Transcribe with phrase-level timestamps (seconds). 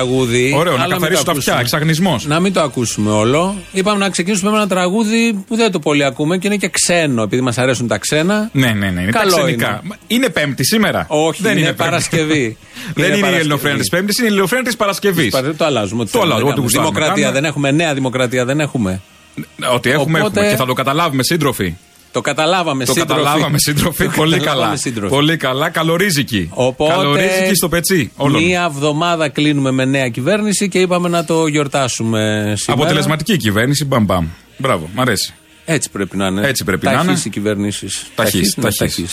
[0.00, 0.54] Ωραίο τραγούδι.
[0.56, 1.60] Ωραίο, να αλλά μην καθαρίσω το τα αυτιά, ακούσουμε.
[1.60, 2.26] εξαγνισμός.
[2.26, 3.56] Να μην το ακούσουμε όλο.
[3.72, 7.22] Είπαμε να ξεκινήσουμε με ένα τραγούδι που δεν το πολύ ακούμε και είναι και ξένο,
[7.22, 8.48] επειδή μας αρέσουν τα ξένα.
[8.52, 9.00] Ναι, ναι, ναι.
[9.02, 9.66] Είναι Καλό τα ξενικά.
[9.68, 9.80] είναι.
[9.82, 11.04] Μα Είναι Πέμπτη σήμερα.
[11.08, 11.82] Όχι, δεν είναι Πέμπτη.
[11.82, 12.56] Παρασκευή.
[12.94, 13.36] δεν είναι η Παρασκευή.
[13.40, 15.30] Ελληνοφρένα τη Πέμπτης, είναι η Ελληνοφρένα της Παρασκευής.
[15.30, 16.02] Παρα- Το αλλάζουμε.
[16.02, 16.90] ό,τι Το θέλουμε αλλάζουμε, να ό,τι κάνουμε.
[16.90, 16.90] γουστάρουμε.
[16.92, 19.00] Δημοκρατία Κάνουμε- δεν έχουμε, νέα δημοκρατία δεν έχουμε.
[19.74, 21.74] Ότι έχουμε, Οπότε- έχουμε και θα το καταλάβουμε σύντροφοι.
[22.12, 23.20] Το καταλάβαμε Το σύντροφοι.
[23.22, 24.04] καταλάβαμε σύντροφοι.
[24.04, 24.76] Το Πολύ καταλάβαμε καλά.
[24.76, 25.14] σύντροφοι.
[25.14, 25.68] Πολύ καλά.
[25.70, 26.48] Καλορίζικη.
[26.52, 28.12] Οπότε, Καλορίζικη στο πετσί.
[28.16, 28.42] όλων.
[28.42, 32.18] Μία εβδομάδα κλείνουμε με νέα κυβέρνηση και είπαμε να το γιορτάσουμε
[32.56, 32.82] σήμερα.
[32.82, 33.84] Αποτελεσματική κυβέρνηση.
[33.84, 34.26] Μπαμ μπαμ.
[34.56, 35.34] Μπράβο, μ' αρέσει.
[35.64, 36.46] Έτσι πρέπει να είναι.
[36.48, 37.20] Έτσι πρέπει να Ταχύς είναι.
[37.24, 38.06] οι κυβερνήσεις.
[38.14, 38.56] Ταχύς.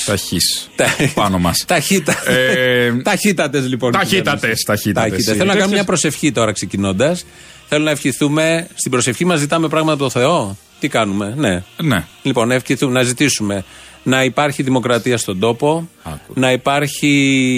[0.06, 0.70] Ταχύς.
[1.14, 1.64] Πάνω μας.
[1.68, 2.30] Ταχύτα.
[2.32, 3.92] Ε, Ταχύτατες λοιπόν.
[3.92, 4.64] ταχύτατες, κυβερνήσεις.
[4.64, 4.64] ταχύτατες.
[4.64, 5.20] Ταχύτατες.
[5.20, 7.26] Οι Θέλω να κάνουμε τέτοιες- μια προσευχή τώρα ξεκινώντας.
[7.68, 8.68] Θέλω να ευχηθούμε.
[8.76, 10.58] Στην προσευχή μας ζητάμε πράγματα από το Θεό.
[10.80, 11.64] Τι κάνουμε, ναι.
[11.82, 12.06] Ναι.
[12.22, 13.64] Λοιπόν, να ευχηθούμε, να ζητήσουμε
[14.04, 16.34] να υπάρχει δημοκρατία στον τόπο, Άκου.
[16.36, 17.08] να υπάρχει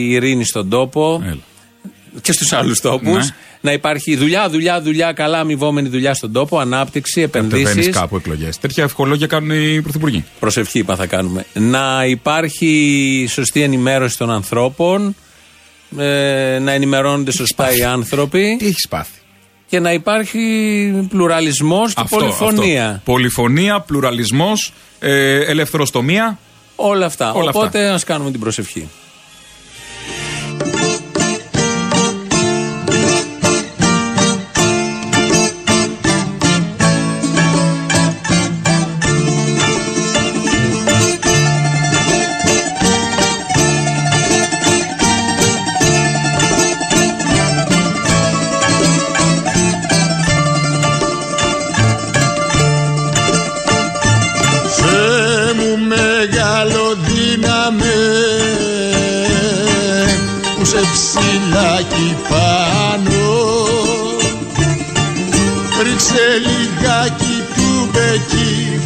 [0.09, 1.37] ειρήνη στον τόπο Έλα.
[2.21, 3.25] και στους άλλους τόπους.
[3.27, 3.35] Ναι.
[3.61, 7.89] Να υπάρχει δουλειά, δουλειά, δουλειά, καλά αμοιβόμενη δουλειά στον τόπο, ανάπτυξη, Κατεβαίνεις επενδύσει.
[7.89, 8.57] κάπου εκλογές.
[8.57, 10.25] Τέτοια ευχολόγια κάνουν οι πρωθυπουργοί.
[10.39, 11.45] Προσευχή είπα θα κάνουμε.
[11.53, 15.15] Να υπάρχει σωστή ενημέρωση των ανθρώπων,
[15.97, 19.18] ε, να ενημερώνονται σωστά οι άνθρωποι Τι έχεις πάθει.
[19.69, 22.87] Και να υπάρχει πλουραλισμός και πολυφωνία.
[22.87, 23.01] Αυτό.
[23.03, 26.39] Πολυφωνία, πλουραλισμός, ε, ελευθεροστομία.
[26.75, 27.33] Όλα αυτά.
[27.33, 27.59] Όλα αυτά.
[27.59, 28.87] Οπότε ας κάνουμε την προσευχή.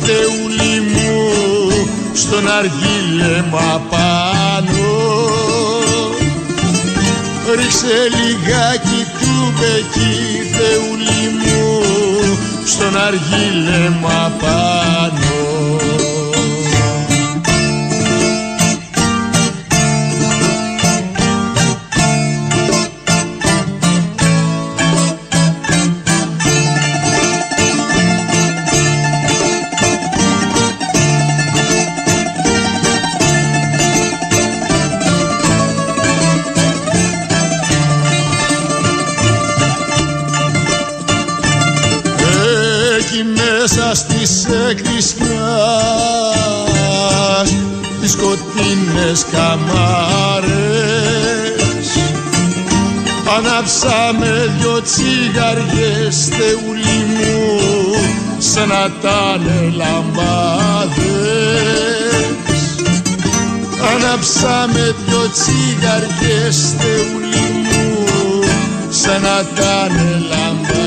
[0.03, 1.31] Θεούλη μου
[2.13, 4.91] στον αργίλεμα πάνω
[7.55, 10.15] ρίξε λιγάκι του μπεκί
[10.55, 11.83] θεούλη μου
[12.65, 15.22] στον αργίλεμα πάνω Εκεί
[55.53, 57.35] τσιγαριές θεούλη μου
[58.37, 61.13] σε να τάνε λαμπάδες
[63.93, 68.43] Ανάψαμε δυο τσιγαριές θεούλη μου
[68.89, 70.82] σε να τάνε λαμπάδες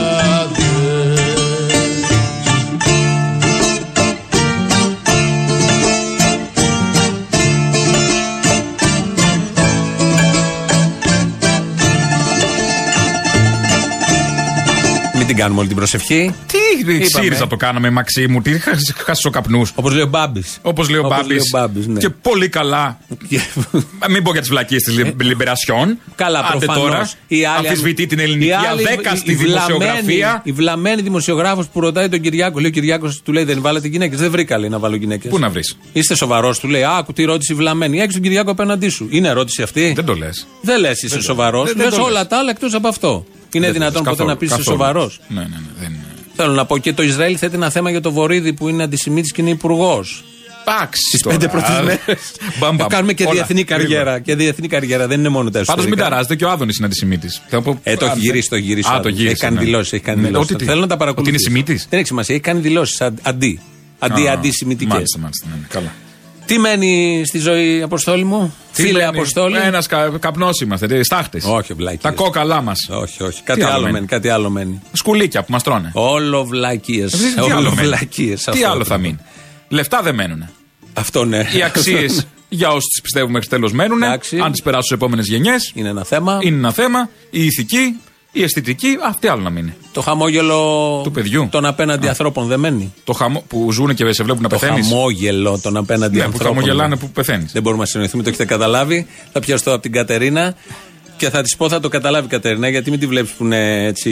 [15.29, 16.35] Μην την κάνουμε όλη την προσευχή.
[16.47, 18.59] Τι ΣΥΡΙΖΑ το κάναμε, Μαξίμου, τι
[19.05, 19.73] χάσεις ο καπνούς.
[19.75, 20.59] Όπως λέει ο Μπάμπης.
[20.63, 21.29] Όπως λέει ο Όπως Μπάμπης.
[21.29, 21.99] λέει ο Μπάμπης, ναι.
[21.99, 22.99] Και πολύ καλά.
[24.11, 25.99] Μην πω για τις βλακίες της Λιμπερασιόν.
[26.15, 26.83] Καλά, Άντε προφανώς.
[27.29, 27.55] τώρα.
[27.59, 30.41] Αμφισβητεί την ελληνική αδέκαστη δημοσιογραφία.
[30.45, 34.19] Η βλαμμένη δημοσιογράφος που ρωτάει τον Κυριάκο, λέει ο Κυριάκος, του λέει Δεν βάλατε γυναίκες.
[34.19, 35.31] Δεν βρήκα, λέει, να βάλω γυναίκες.
[35.31, 36.85] Πού να βρεις; Είστε σοβαρός, του λέει.
[36.99, 38.01] Άκου τι ρώτηση βλαμμένη.
[38.01, 39.09] Έχει τον Κυριάκο απέναντί σου.
[39.11, 39.93] Είναι ερώτηση αυτή.
[39.95, 40.47] Δεν το λες.
[40.61, 41.65] Δεν λες είσαι σοβαρός.
[41.67, 42.07] δεν- δεν Λε το λες.
[42.07, 43.27] όλα τα άλλα εκτός από αυτό.
[43.57, 45.21] Είναι δυνατόν ποτέ να πεις είσαι σοβαρός.
[45.29, 45.57] Ναι, ναι, ναι.
[45.81, 46.05] Δεν είναι.
[46.37, 49.33] Θέλω να πω και το Ισραήλ θέτει ένα θέμα για το Βορύδη που είναι αντισημίτης
[49.33, 50.25] και είναι υπουργός.
[50.69, 51.01] Εντάξει.
[51.11, 52.01] Τις πέντε πρώτες μέρες.
[52.59, 52.87] Μπαμ, μπαμ.
[52.89, 53.33] Κάνουμε και Όλα.
[53.33, 54.19] διεθνή καριέρα.
[54.19, 56.03] Και διεθνή καριέρα, δεν είναι μόνο τα Πάντως μην εσωτερικά.
[56.09, 57.43] ταράζετε και ο Άδωνης είναι αντισημίτης.
[57.83, 58.89] Ε, το έχει γυρίσει, το έχει γυρίσει.
[58.89, 59.17] Α, ο το Άδωνης.
[59.19, 59.33] γύρισε.
[59.33, 59.65] Έχει κάνει ναι.
[59.65, 59.93] δηλώσεις.
[59.93, 60.51] Έχει κάνει Ναι, δηλώσεις.
[60.51, 61.37] ότι τι; Θέλω να τα παρακολουθήσω.
[61.37, 61.87] Ότι είναι σημίτης.
[61.91, 62.35] Δεν έχει σημασία.
[62.35, 63.61] Έχει κάνει δηλώσεις αντί.
[63.99, 64.93] Αντί, Α, αντισημιτικές.
[64.95, 65.47] Μάλιστα, μάλιστα.
[65.51, 65.93] ναι, ναι, Καλά.
[66.47, 69.57] Τι μένει στη ζωή, Αποστόλη μου, φίλε Αποστόλη.
[69.57, 69.87] Ένας
[70.21, 71.41] καπνός είμαστε, στάχτε.
[71.45, 72.03] Όχι, βλάκιες.
[72.03, 72.89] Τα κόκαλά μας.
[72.91, 73.43] Όχι, όχι.
[73.43, 74.07] Κάτι άλλο άλλο μένει; μένει.
[74.07, 74.81] Κάτι άλλο μένει.
[74.93, 75.91] Σκουλίκια που μας τρώνε.
[75.95, 77.05] Όλο βλακίε.
[77.05, 78.37] Εσείς Τι Όλο άλλο μένει; βλακίε.
[78.51, 79.19] Τι άλλο θα μείνει;
[79.69, 80.49] Λεφτά δεν μένουν.
[80.93, 81.47] Αυτό ναι.
[81.57, 84.03] Οι αξίες για όσους τις πιστεύουμε μέχρι τέλος μένουν.
[84.03, 84.39] Εντάξει.
[84.39, 85.73] Αν τις περάσουν στις επόμενες γενιές.
[85.75, 86.39] Είναι ένα θέμα.
[86.43, 87.11] Είναι ένα θέμα.
[87.31, 88.01] Η ηθική,
[88.41, 89.75] η αισθητική, αυτή άλλο να μείνει.
[89.93, 91.49] Το χαμόγελο Του παιδιού.
[91.51, 92.93] των απέναντι ανθρώπων δεν μένει.
[93.05, 93.45] Το χαμο...
[93.49, 94.89] που ζουν και σε βλέπουν να Το πεθαίνεις.
[94.89, 96.55] χαμόγελο των απέναντι Ναι, που ανθρώπων.
[96.55, 97.53] χαμογελάνε που πεθαίνεις.
[97.53, 99.07] Δεν μπορούμε να συνοηθούμε, το έχετε καταλάβει.
[99.33, 100.55] Θα πιαστώ από την Κατερίνα.
[101.17, 103.85] Και θα της πω, θα το καταλάβει η Κατερίνα, γιατί μην τη βλέπεις που είναι
[103.87, 104.11] έτσι.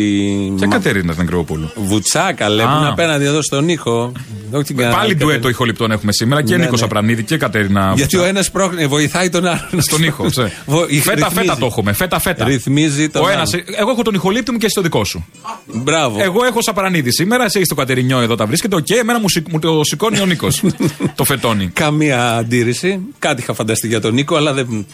[0.58, 1.70] Και Κατερίνα στην Ακροπούλου.
[1.76, 2.88] Βουτσάκα, λέμε, Α.
[2.88, 4.12] απέναντι εδώ στον ήχο.
[4.52, 5.18] Όχι την Πάλι Κατερίνα.
[5.18, 6.86] ντουέτο ηχοληπτών έχουμε σήμερα και Ναι, Νίκος ναι.
[6.86, 7.92] Απρανίδη και Κατερίνα.
[7.96, 8.28] Γιατί ο Βουτσά.
[8.28, 9.68] ένας πρόχνει, βοηθάει τον άλλον.
[9.78, 10.24] Στον ήχο.
[10.30, 10.52] ξέ.
[10.66, 11.34] Βο- Φέτα, ρυθμίζει.
[11.34, 11.92] φέτα το έχουμε.
[11.92, 12.44] Φέτα, φέτα.
[12.44, 13.36] Ρυθμίζει τον Ο άλλον.
[13.36, 15.24] ένας, εγώ έχω τον ηχολήπτη μου και εσύ το δικό σου.
[15.72, 16.22] Μπράβο.
[16.22, 18.76] Εγώ έχω Σαπρανίδη σήμερα, εσύ έχεις το Κατερινιό εδώ τα βρίσκεται.
[18.76, 20.62] Οκ, εμένα μου, σηκ- μου το σηκώνει ο Νίκος.
[21.14, 21.66] το φετόνι.
[21.72, 23.00] Καμία αντίρρηση.
[23.18, 24.86] Κάτι είχα φανταστεί για τον Νίκο, αλλά δεν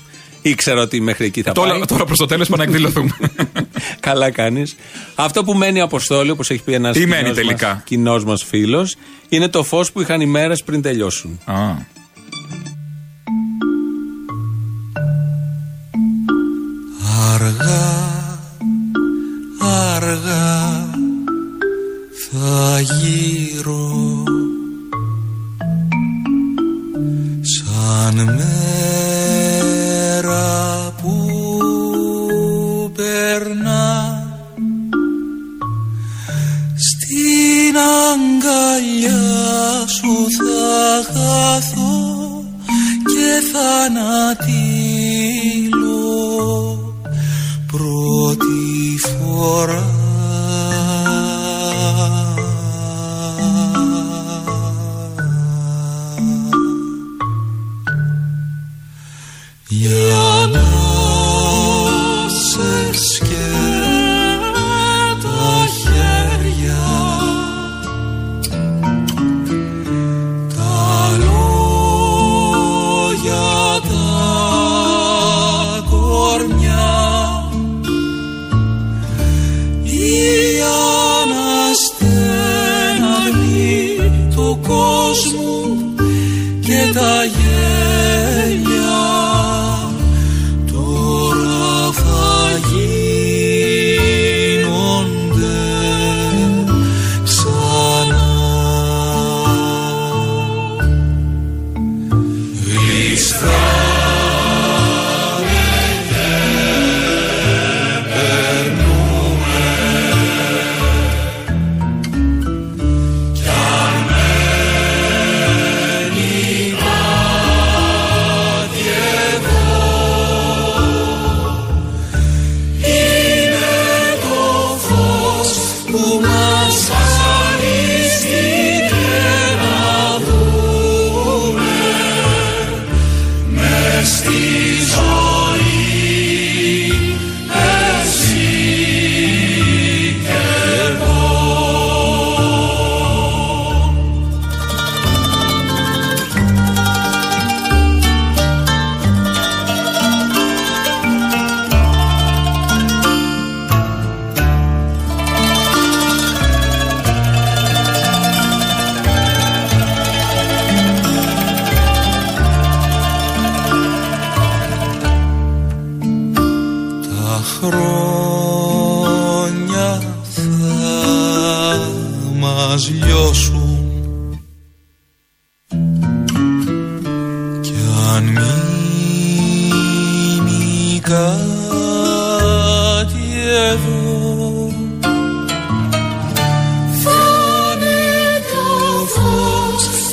[0.42, 1.70] ήξερα ότι μέχρι εκεί θα πάει.
[1.70, 3.10] Τώρα, τώρα προς το τέλος πάμε να εκδηλωθούμε.
[4.00, 4.76] Καλά κάνεις.
[5.14, 8.96] Αυτό που μένει αποστόλη, όπως έχει πει ένας Τι μένει τελικά; κοινός μας φίλος,
[9.28, 11.40] είναι το φως που είχαν οι μέρες πριν τελειώσουν.
[11.44, 11.98] Α.
[17.32, 18.08] Αργά,
[19.94, 20.88] αργά
[22.30, 24.24] θα γύρω
[27.40, 28.40] σαν
[30.22, 31.12] μέρα που
[32.96, 34.24] περνά.
[36.76, 39.16] Στην αγκαλιά
[39.86, 42.44] σου θα χαθώ
[43.04, 44.69] και θανατήλω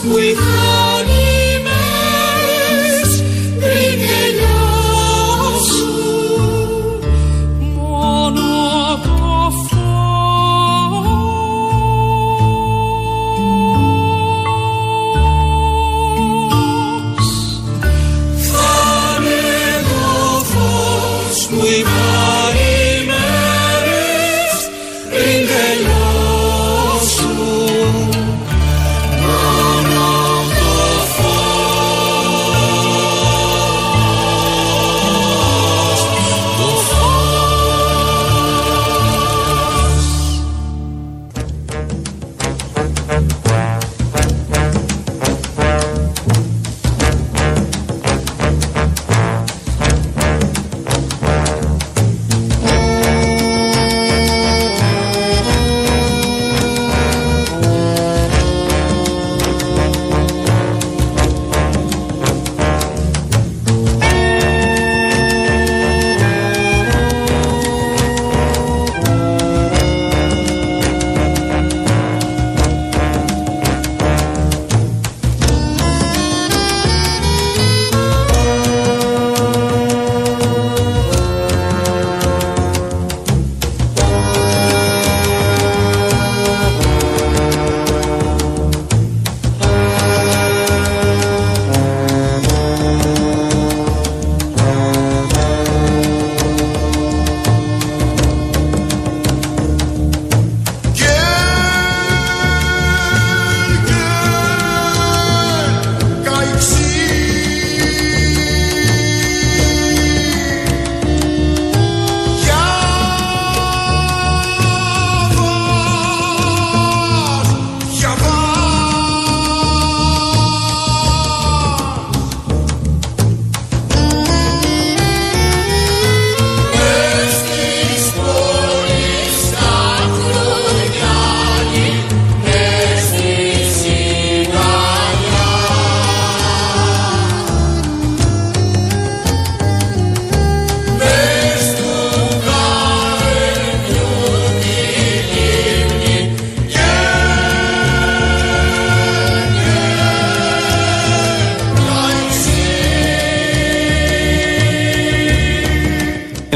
[0.10, 0.67] with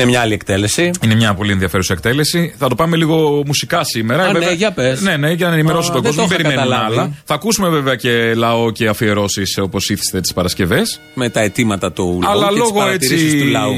[0.01, 0.91] Είναι μια άλλη εκτέλεση.
[1.03, 2.53] Είναι μια πολύ ενδιαφέρουσα εκτέλεση.
[2.57, 4.23] Θα το πάμε λίγο μουσικά σήμερα.
[4.25, 5.01] Α, ναι, για πες.
[5.01, 6.27] Ναι, ναι, για να ενημερώσω Α, τον δεν κόσμο.
[6.27, 6.99] το Μην είχα περιμένουμε καταλάβει.
[6.99, 7.21] άλλα.
[7.25, 10.99] Θα ακούσουμε βέβαια και λαό και αφιερώσεις όπως ήθιστε τις Παρασκευές.
[11.13, 13.73] Με τα αιτήματα του λαού Αλλά και τις λόγω παρατηρήσεις έτσι του λαού.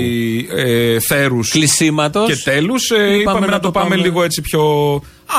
[0.58, 2.28] ε, θέρους Κλεισίματος.
[2.28, 2.90] και τέλους,
[3.22, 4.64] είπαμε, να το πάμε, λίγο έτσι πιο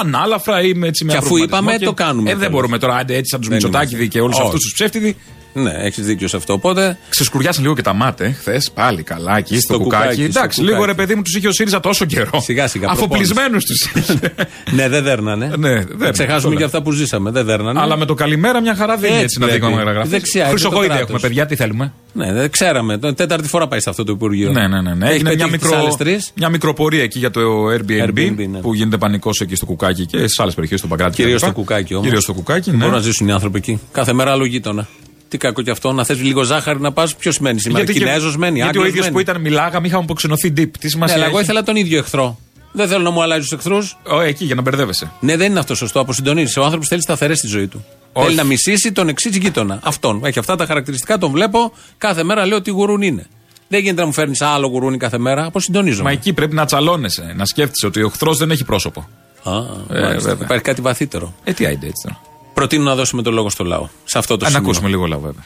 [0.01, 2.55] ανάλαφρα ή με έτσι με Και αφού απροβληματισμό είπαμε, το κάνουμε Ε, δεν τέλος.
[2.55, 4.19] μπορούμε τώρα, άντε έτσι σαν τους Δεν Μητσοτάκηδη είμαστε.
[4.19, 4.47] και όλους Όχι.
[4.47, 5.17] αυτούς τους ψεύτιδοι.
[5.57, 6.53] Ναι, έχεις δίκιο σε αυτό.
[6.53, 8.71] Οπότε Ξεσκουριάσαν λίγο και τα μάτε χθες.
[8.75, 10.03] Πάλι καλά εκεί στο, Στο κουκάκι.
[10.03, 10.73] κουκάκι, στο Εντάξει, κουκάκι.
[10.75, 12.41] λίγο ρε παιδί μου τους είχε ο ΣΥΡΙΖΑ τόσο καιρό.
[12.41, 14.21] Σιγά, σιγά, Αφοπλισμένους τους είχε.
[14.77, 15.53] ναι, δεν δέρνανε.
[15.59, 16.57] Ναι, δεν Θα ξεχάσουμε πολλά.
[16.59, 17.31] και αυτά που ζήσαμε.
[17.31, 17.81] Δεν δέρνανε.
[17.81, 19.61] Αλλά με το καλημέρα μια χαρά δεν είναι Έτσι έτσι να πρέπει.
[19.61, 20.09] δείχνουμε γραφή.
[20.09, 21.05] Δεξιά, είναι το Χρυσογόηδη κράτος.
[21.05, 21.93] έχουμε, παιδιά, τι θέλουμε.
[22.13, 22.99] Ναι, δεν ξέραμε.
[22.99, 24.53] Το- Τέταρτη φορά πάει σε αυτό το Υπουργείο.
[24.53, 24.95] Ναι, ναι, ναι.
[24.95, 25.05] ναι.
[25.07, 26.31] Έχει Έγινε μια, πετύχει τις άλλες μικρο, τρεις.
[26.35, 28.59] μια μικροπορία εκεί για το Airbnb, Airbnb, ναι.
[28.59, 31.15] που γίνεται πανικός εκεί στο κουκάκι και σε άλλες περιοχές του Παγκράτη.
[31.17, 31.51] Κυρίως κτλ.
[31.51, 32.05] στο κουκάκι όμως.
[32.07, 32.77] Κυρίως στο κουκάκι, ναι.
[32.77, 33.81] Μπορούν να ζήσουν οι άνθρωποι εκεί.
[33.93, 34.87] Κάθε μέρα άλλο γείτονα.
[35.35, 37.15] Τι κακό κι αυτό, να θες λίγο ζάχαρη να πας.
[37.17, 39.15] Ποιος μένει σήμερα, Γιατί, Κινέζος μένει, γιατί ο Άγγλος ίδιος μένει.
[39.15, 40.55] που ήταν μιλάγαμε, είχαμε αποξενωθεί deep.
[40.55, 42.39] Τι Ναι, σημασία αλλά εγώ έχει; ήθελα τον ίδιο εχθρό.
[42.73, 43.97] Δεν θέλω να μου αλλάζει τους εχθρούς.
[44.09, 45.13] Ω, εκεί για να μπερδεύεσαι.
[45.21, 46.01] Ναι, δεν είναι αυτό σωστό.
[46.01, 46.57] Αποσυντονίζεις.
[46.57, 47.85] Ο άνθρωπος θέλει σταθερές στη ζωή του.
[48.13, 48.27] Όχι.
[48.27, 49.79] Θέλει να μισήσει τον εξής γείτονα.
[49.83, 50.21] Αυτόν.
[50.25, 51.73] Έχει αυτά τα χαρακτηριστικά, τον βλέπω.
[51.99, 53.27] Κάθε μέρα λέω τι γουρούν είναι.
[53.69, 55.45] Δεν γίνεται να μου φέρνεις άλλο γουρούνι κάθε μέρα.
[55.45, 56.03] Αποσυντονίζομαι.
[56.03, 59.09] Μα εκεί πρέπει να τσαλώνεσαι, να σκέφτεσαι ότι ο εχθρός δεν έχει πρόσωπο.
[59.43, 59.53] Α,
[59.97, 60.29] Ε, μάλιστα.
[60.29, 60.45] βέβαια.
[60.45, 61.35] Υπάρχει κάτι βαθύτερο.
[61.45, 62.21] Ε, τι άιντε έτσι τώρα.
[62.55, 63.87] Προτείνω να δώσουμε το λόγο στο λαό.
[64.05, 64.67] Σε αυτό το Α, να σημείο.
[64.67, 65.45] ακούσουμε λίγο λαό, βέβαια.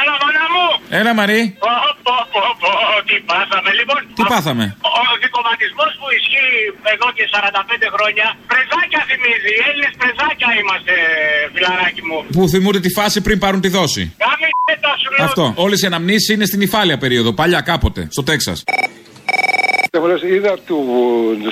[0.00, 0.66] Έλα, μάνα μου!
[1.00, 1.72] Έλα, Μαρή, Πω,
[2.06, 2.70] πω, πω, πω,
[3.08, 3.98] τι πάθαμε λοιπόν.
[4.16, 4.64] τι Α, πάθαμε;
[5.12, 6.56] Ο δικοματισμός που ισχύει
[6.94, 9.50] εδώ και 45 χρόνια, πρεζάκια θυμίζει.
[9.58, 10.92] Οι Έλληνες πρεζάκια είμαστε,
[11.54, 12.18] φιλαράκι μου.
[12.36, 14.04] Που θυμούνται τη φάση πριν πάρουν τη δόση.
[14.24, 14.46] Κάμε
[14.84, 15.24] τα σου λέω.
[15.28, 15.44] Αυτό.
[15.64, 17.30] Όλες οι αναμνήσεις είναι στην υφάλια περίοδο.
[17.40, 18.58] Παλιά κάποτε, στο Τέξας.
[19.98, 20.78] Έβαλες, είδα του,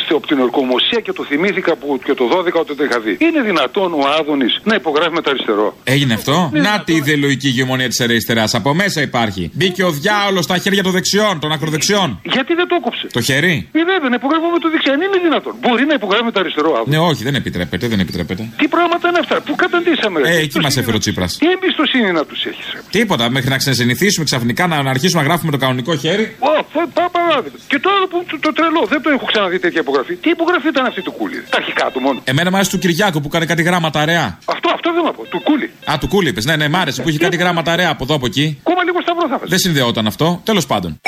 [0.05, 3.17] στο, από την ορκομοσία και το θυμήθηκα που και το 12 όταν το είχα δει.
[3.27, 7.89] Είναι δυνατόν ο Άδωνης να υπογράφει με το αριστερό; Έγινε αυτό; Να τη ιδεολογική ηγεμονία
[7.89, 8.55] της αριστεράς.
[8.55, 9.51] Από μέσα υπάρχει.
[9.53, 12.21] Μπήκε ο διάολος στα χέρια των δεξιών, των ακροδεξιών.
[12.23, 14.93] Γιατί δεν το έκοψε; Το χέρι; Ε, βέβαια, να υπογράφω με το δεξιά.
[14.93, 15.55] Αν είναι δυνατόν.
[15.61, 16.91] Μπορεί να υπογράφει με το αριστερό Άδωνη.
[16.91, 18.43] Ναι, όχι, δεν επιτρέπεται, δεν επιτρέπεται.
[18.61, 20.99] Τι πράγματα είναι αυτά, πού καταντήσαμε, ρε; Ε, Τι εκεί μας εμπιστοσύνη έφερε ο να-
[21.05, 21.31] Τσίπρας.
[21.43, 25.27] Τι εμπιστοσύνη να τους έχεις, ρε; Τίποτα, μέχρι να ξεσυνηθίσουμε ξαφνικά να, να αρχίσουμε να
[25.29, 26.25] γράφουμε το κανονικό χέρι.
[26.39, 27.59] Ω, θα- πά- παράδειγμα.
[27.69, 30.15] Και το άλλο που το, το τρελό, δεν το έχω ξαναδεί τέτοια υπογραφή.
[30.15, 31.45] Τι υπογραφή ήταν αυτή του Κούλι.
[31.51, 32.21] Τα αρχικά του μόνο.
[32.25, 34.39] Εμένα μου άρεσε του Κυριάκου που έκανε κάτι γράμματα αραιά.
[34.45, 35.23] Αυτό, αυτό δεν θα πω.
[35.25, 35.71] Του Κούλι.
[35.91, 36.45] Α, του Κούλι, είπες.
[36.45, 38.61] Ναι, ναι, μ' άρεσε που είχε κάτι γράμματα αραιά από εδώ από εκεί.
[38.63, 39.51] Κόμμα λίγο σταυρό θα βάζει.
[39.51, 40.41] Δεν συνδεόταν αυτό.
[40.45, 41.01] Τέλος πάντων.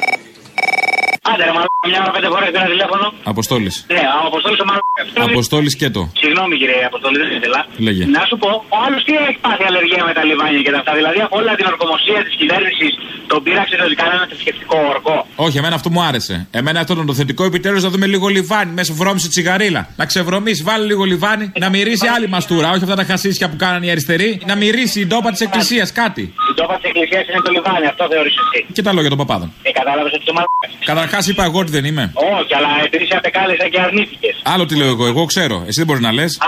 [1.31, 3.07] Άντε, ρε, μαλάκα, μια ώρα πέντε φορές πήρα τηλέφωνο.
[3.33, 3.75] Αποστόλης.
[3.95, 5.07] Ναι, ο Αποστόλης ο μαλάκας.
[5.31, 6.03] Αποστόλης και το.
[6.23, 7.61] Συγγνώμη κύριε Αποστολή, δεν ήθελα.
[7.87, 8.03] Λέγε.
[8.17, 10.93] Να σου πω, ο άλλος τι έχει πάθει αλλεργία με τα λιβάνια και τα αυτά.
[11.01, 12.93] Δηλαδή από όλα την ορκομοσία της κυβέρνησης
[13.31, 15.17] τον πείραξε ότι κανένα θρησκευτικό ορκό.
[15.47, 16.35] Όχι, εμένα αυτό μου άρεσε.
[16.61, 19.83] Εμένα αυτό ήταν το θετικό επιτέλους να δούμε λίγο λιβάνι μέσα βρώμισε τσιγαρίλα.
[19.97, 22.69] Να ξεβρωμίσει, βάλει λίγο λιβάνι, να μυρίσει άλλη μαστούρα.
[22.75, 24.31] Όχι αυτά τα χασίσια που κάνανε οι αριστεροί.
[24.47, 26.35] Να μυρίσει η ντόπα της εκκλησίας κάτι.
[26.59, 28.59] Η τόπα τη εκκλησία είναι το λιβάνι, αυτό θεωρείς εσύ.
[28.77, 29.49] Και τα λόγια των παπάδων.
[29.69, 30.67] Ε, κατάλαβες ότι το μαλάκα.
[30.91, 32.05] Καταρχάς είπα εγώ ότι δεν είμαι.
[32.38, 34.35] Όχι, αλλά επειδή σε απεκάλεσα και αρνήθηκες.
[34.53, 35.57] Άλλο τι λέω εγώ, εγώ ξέρω.
[35.69, 36.33] Εσύ δεν μπορείς να λες.
[36.41, 36.43] Α,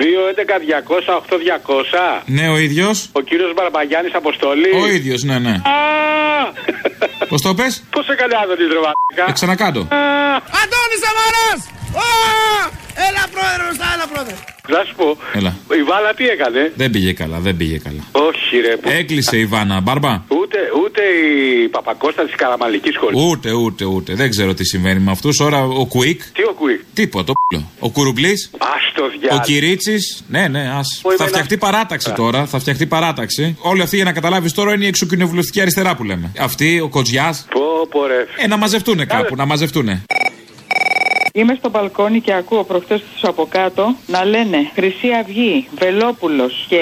[0.00, 2.22] 2-11-200-8-200.
[2.26, 3.08] Ναι, ο ίδιος.
[3.12, 4.70] Ο κύριος Μπαρμπαγιάννης Αποστολή.
[4.82, 5.50] Ο ίδιος, ναι, ναι.
[5.50, 5.58] Α!
[7.28, 9.32] Πώς το πες, Πώς έκανε άδωνης, ρε ε, μαλάκα.
[9.32, 9.80] ξανακάτω.
[10.60, 11.60] Αντώνης Σαμαράς!
[13.08, 14.34] Έλα πρόεδρε μπροστά, έλα πρόεδρε.
[14.68, 15.56] Να σου πω, Έλα.
[15.80, 18.02] η Βάλα τι έκανε; Δεν πήγε καλά, δεν πήγε καλά.
[18.12, 18.76] Όχι, ρε.
[18.76, 18.88] Που...
[18.88, 20.22] Έκλεισε η Βάνα, μπαρμπά.
[20.28, 21.00] Ούτε, ούτε
[21.64, 23.22] η Παπακώστα της Καραμαλικής σχολής.
[23.22, 24.14] Ούτε, ούτε, ούτε.
[24.14, 25.36] Δεν ξέρω τι συμβαίνει με αυτούς.
[25.36, 26.20] Τώρα ο Κουίκ.
[26.32, 26.84] Τι ο Κουί.
[26.94, 27.70] Τίποτα, το π***λο.
[27.78, 28.30] Ο Κουρουμπλή.
[28.58, 29.42] Α το Ο διάλογο.
[29.44, 29.96] Κυρίτσι.
[30.28, 30.98] Ναι, ναι, ας.
[31.02, 32.12] Που Θα εμένα- φτιαχτεί παράταξη Α.
[32.12, 32.46] τώρα.
[32.46, 33.56] Θα φτιαχτεί παράταξη.
[33.60, 36.32] Όλη αυτή για να καταλάβεις τώρα είναι η εξοκοινοβουλευτική αριστερά που λέμε.
[36.38, 37.46] Αυτή, ο Κοτζιάς.
[37.52, 38.26] Πω, πω, ρε.
[38.36, 40.02] Ε, να μαζευτούνε κάπου, να μαζευτούνε.
[41.32, 46.78] Είμαι στο μπαλκόνι και ακούω προχτέ τους από κάτω να λένε Χρυσή Αυγή, Βελόπουλος και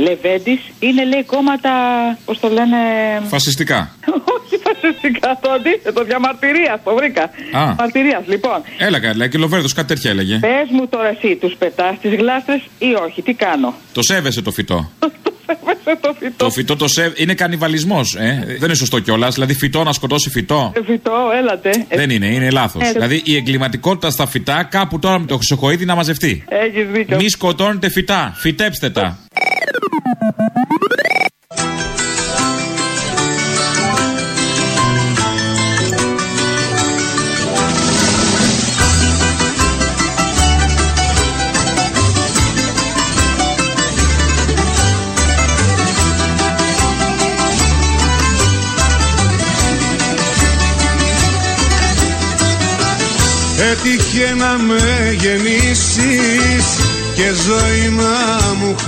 [0.00, 1.70] Λεβέντης είναι λέει κόμματα.
[2.24, 2.76] Πώς το λένε.
[3.28, 3.90] Φασιστικά.
[4.36, 6.80] Όχι φασιστικά, το αντίθετο, διαμαρτυρία.
[6.84, 7.22] Το βρήκα.
[7.22, 7.28] Α.
[7.50, 8.22] Διαμαρτυρία.
[8.26, 10.38] Λοιπόν, Έλα καλά, και ο Λοβέρδος κάτι τέτοια έλεγε.
[10.38, 14.50] πες μου τώρα εσύ, τους πετάς τις γλάστρες ή όχι, τι κάνω; Το σέβεσαι το
[14.50, 14.90] φυτό.
[15.46, 15.54] Το
[15.86, 16.44] σέβεσαι το φυτό.
[16.44, 17.20] Το φυτό το σέβ...
[17.20, 18.44] είναι κανιβαλισμός, ε.
[18.46, 19.34] Δεν είναι σωστό κιόλας.
[19.34, 20.72] Δηλαδή, φυτό να σκοτώσει φυτό.
[20.74, 21.70] Το φυτό, έλατε.
[21.88, 22.82] Δεν είναι, είναι λάθος.
[22.82, 26.44] Ε, δηλαδή, η εγκληματικότητα στα φυτά κάπου τώρα με το χρυσοκοίδι να μαζευτεί.
[26.48, 27.16] Έχεις δίκιο.
[27.16, 29.18] Μη σκοτώνετε φυτά, φυτέψτε τα.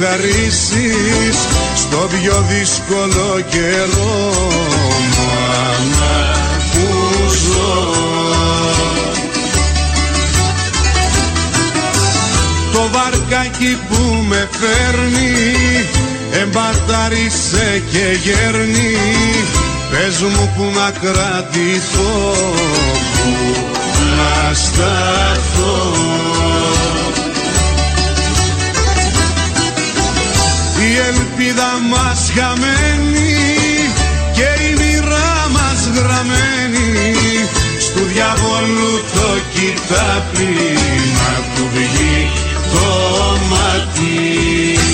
[0.00, 1.37] χαρίσεις
[1.74, 4.32] στο πιο δύσκολο καιρό
[5.16, 6.32] μάνα
[6.72, 6.87] που
[7.28, 7.92] ζω.
[12.72, 15.56] Το βαρκάκι που με φέρνει
[16.32, 18.96] εμπαταρίσε και γέρνει.
[19.90, 22.34] Πες μου που να κρατηθώ
[23.14, 23.54] που
[24.16, 25.98] να σταθώ.
[30.86, 33.34] Η ελπίδα μας χαμένη
[34.32, 37.14] Και η μοίρα μας γραμμένη.
[37.80, 40.54] Στου διαβολού το κοιτάπι
[41.18, 42.30] Να του βγει
[42.72, 42.86] το
[43.50, 44.88] μάτι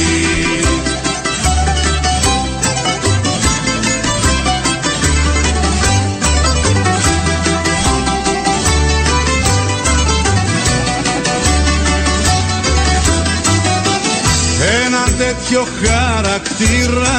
[15.45, 17.19] τέτοιο χαρακτήρα.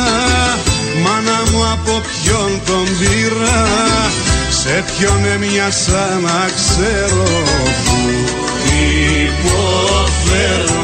[1.03, 3.67] Μάνα μου από ποιον τον πήρα;
[4.49, 7.23] Σε ποιον έμοιασα να ξέρω
[7.85, 7.97] που
[9.27, 10.83] υποφέρω.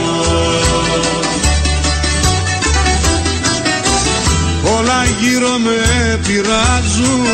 [4.77, 7.25] Όλα γύρω με πειράζουν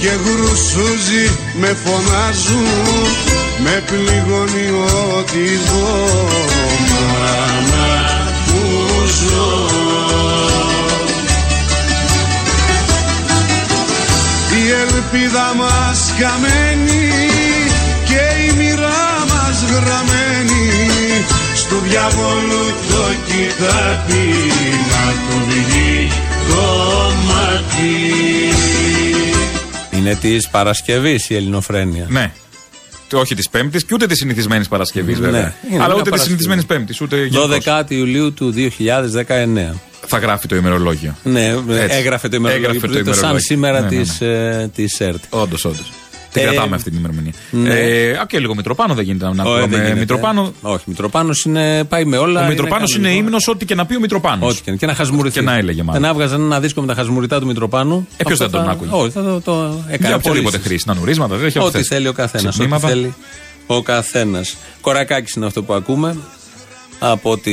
[0.00, 3.08] και γρουσούζι με φωνάζουν.
[3.64, 4.68] Με πληγώνει
[5.18, 6.04] ό,τι ζω
[6.90, 8.23] μάνα.
[8.23, 8.23] που
[9.06, 9.66] ζω
[14.56, 17.08] Η ελπίδα μας χαμένη
[18.04, 20.70] και η μοίρα μας γραμμένη
[21.54, 24.26] Στου διαβόλου το κοιτάπι
[24.90, 26.08] να του βγει
[26.48, 26.62] το
[27.26, 27.94] μάτι
[29.90, 32.06] Είναι της Παρασκευής η Ελληνοφρένεια.
[32.08, 32.32] Ναι.
[33.14, 35.40] Το- Όχι της Πέμπτης και ούτε της συνηθισμένης Παρασκευής, Ναι, βέβαια.
[35.40, 36.22] είναι Αλλά μια ούτε της Παρασκευή.
[36.24, 37.00] συνηθισμένης Πέμπτης.
[37.00, 37.46] Ούτε γενικώς.
[37.48, 39.74] 12 Ιουλίου του 2019.
[40.06, 41.16] Θα γράφει το ημερολόγιο.
[41.22, 41.96] Ναι, Έτσι.
[41.96, 42.68] έγραφε το ημερολόγιο.
[42.68, 43.38] Έγραφε το που το σαν ημερολόγιο.
[43.46, 45.22] σήμερα Ναι, ναι, της, ε, της ΕΡΤ.
[45.30, 45.92] Όντως, όντως.
[46.34, 47.32] Την Ε, κρατάμε αυτή την ημερομηνία.
[47.50, 47.70] ναι.
[47.70, 49.76] Ε, α, και λίγο Μητροπάνο δεν γίνεται να Ω, ε, δεν πούμε.
[49.82, 49.98] γίνεται.
[49.98, 50.52] Μητροπάνο.
[50.62, 52.44] Όχι, Μητροπάνος είναι, πάει με όλα.
[52.44, 53.26] Ο Μητροπάνος είναι κανονικό.
[53.26, 54.52] ύμνος, ό,τι και να πει ο Μητροπάνος.
[54.52, 55.38] Ό,τι και, να- και να χασμουριθεί.
[55.38, 56.00] Και να έλεγε μάλλον.
[56.02, 58.06] Δεν άβγαζαν ένα δίσκο με τα χασμουριτά του Μητροπάνου.
[58.16, 59.52] Ε, ποιος Αυτό δεν τον θα- άκουγε; Όχι, θα το, το
[59.88, 60.06] έκανε.
[60.08, 60.60] Για οποιαδήποτε πωλήσεις.
[60.66, 60.84] χρήση.
[60.88, 62.44] Να νουρίσματα, δεν έχει Ό,τι θέλει ο καθένας.
[62.44, 62.88] Ό,τι Ξυπνήματα.
[62.88, 63.14] θέλει
[63.66, 64.56] ο καθένας.
[64.80, 66.16] Κορακάκι είναι αυτό που ακούμε.
[67.10, 67.52] Από ό,τι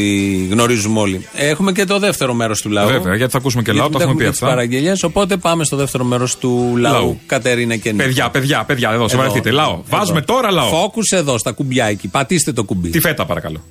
[0.51, 1.27] γνωρίζουμε όλοι.
[1.33, 2.87] Έχουμε και το δεύτερο μέρος του λαού.
[2.87, 4.47] Βέβαια, γιατί θα ακούσουμε και λαό, Γιατί τα έχουμε πει τις αυτά.
[4.53, 6.93] παραγγελίες, οπότε πάμε στο δεύτερο μέρος του λαού.
[6.93, 7.19] Λαού.
[7.25, 8.03] Κατερίνα και Νίκο.
[8.03, 9.51] Παιδιά, παιδιά, παιδιά, εδώ, σε Εδώ, βαρεθείτε.
[9.51, 9.71] Λαό.
[9.71, 9.83] εδώ.
[9.89, 10.67] Βάζουμε τώρα λαό.
[10.67, 12.07] Φόκους εδώ, στα κουμπιά εκεί.
[12.07, 12.89] Πατήστε το κουμπί.
[12.89, 13.63] Τη φέτα, παρακαλώ.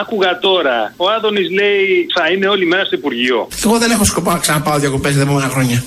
[0.00, 0.94] Άκουγα τώρα.
[0.96, 3.48] Ο Άδωνης λέει θα είναι όλη μέρα στο Υπουργείο.
[3.64, 5.84] Εγώ δεν έχω σκοπό να ξαναπάω διακοπές τα επόμενα χρόνια.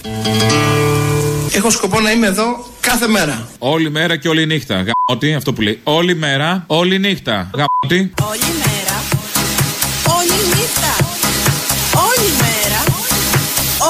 [1.55, 3.47] Έχω σκοπό να είμαι εδώ κάθε μέρα.
[3.59, 4.75] Όλη μέρα και όλη νύχτα.
[4.75, 5.79] Γαμώτη, αυτό που λέει.
[5.83, 7.49] Όλη μέρα, όλη νύχτα.
[7.53, 7.73] Γαμώτη.
[7.89, 8.62] Όλη μέρα, όλη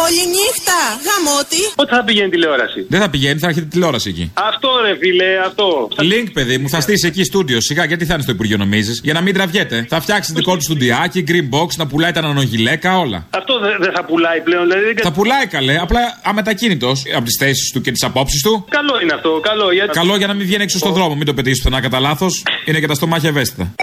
[0.03, 1.61] όλη νύχτα, γαμώτη.
[1.75, 4.31] Πότε θα πηγαίνει τηλεόραση; Δεν θα πηγαίνει, θα έρχεται τηλεόραση εκεί.
[4.33, 5.87] Αυτό ρε φίλε, αυτό.
[6.11, 7.61] Link, παιδί μου, θα στήσει εκεί στούντιο.
[7.61, 9.85] Σιγά, γιατί θα είναι στο Υπουργείο, νομίζεις; Για να μην τραβιέται.
[9.89, 13.27] Θα φτιάξει δικό του στουντιάκι, green box, να πουλάει τα νανογυλαίκα, όλα.
[13.29, 14.63] Αυτό δεν δεν θα πουλάει πλέον.
[14.63, 18.41] Δηλαδή, δεν κα- Θα πουλάει καλέ, απλά αμετακίνητος από τις θέσεις του και τις απόψεις
[18.41, 18.65] του.
[18.69, 19.39] Καλό είναι αυτό.
[19.43, 19.89] Καλό, γιατί...
[19.91, 22.43] Καλό για να μην βγαίνει έξω στον δρόμο, μην το πετύχεις πουθενά κατά λάθος.
[22.65, 23.73] Είναι και τα στομάχια ευαίσθητα.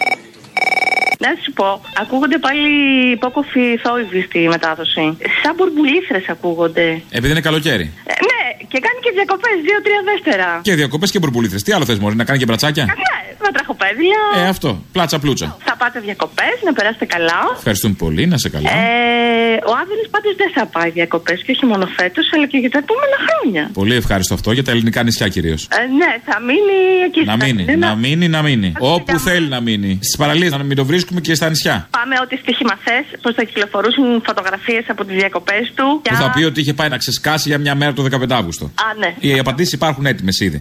[1.24, 2.70] Να σου πω, ακούγονται πάλι
[3.10, 5.16] υπόκοφοι θόρυβοι στη μετάδοση.
[5.42, 7.02] Σαν μπουρμπουλήθρες ακούγονται.
[7.10, 7.86] Επειδή είναι καλοκαίρι.
[8.04, 10.60] Ε, ναι, και κάνει και διακοπές δύο-τρία δεύτερα.
[10.62, 11.58] Και διακοπές και μπουρμπουλίθρε.
[11.58, 14.18] Τι άλλο θες, Μωρή, να κάνει και μπρατσάκια; Ναι, με τραχοπέδια.
[14.36, 14.70] Ε, αυτό.
[14.92, 15.56] Πλάτσα πλούτσα.
[15.68, 17.40] Θα πάτε διακοπές, να περάσετε καλά.
[17.56, 18.70] Ευχαριστούμε πολύ, να σε καλά.
[18.70, 22.70] Ε, ο Άδωνης πάντως δεν θα πάει διακοπές και όχι μόνο φέτος, αλλά και για
[22.70, 23.70] τα επόμενα χρόνια.
[23.72, 25.68] Πολύ ευχάριστο αυτό για τα ελληνικά νησιά κυρίως.
[25.70, 26.76] Ε, ναι, θα μείνει
[27.06, 27.86] εκεί Να στα μείνει, Αθήνα.
[27.88, 28.72] να μείνει, να μείνει.
[28.78, 29.98] Όπου θέλει να μείνει.
[30.02, 31.88] Στις παραλίες να μην το βρίσκουμε και στα νησιά.
[31.90, 36.00] Πάμε ότι στοιχημαθέ, πω θα κυκλοφορούσαν φωτογραφίες από τις διακοπές του.
[36.04, 38.64] Που θα πει ότι είχε πάει να ξεσκάσει για μια μέρα το 15 Αύγουστο.
[38.64, 39.14] Α, ναι.
[39.20, 40.58] Οι απαντήσεις υπάρχουν έτοιμες ήδη.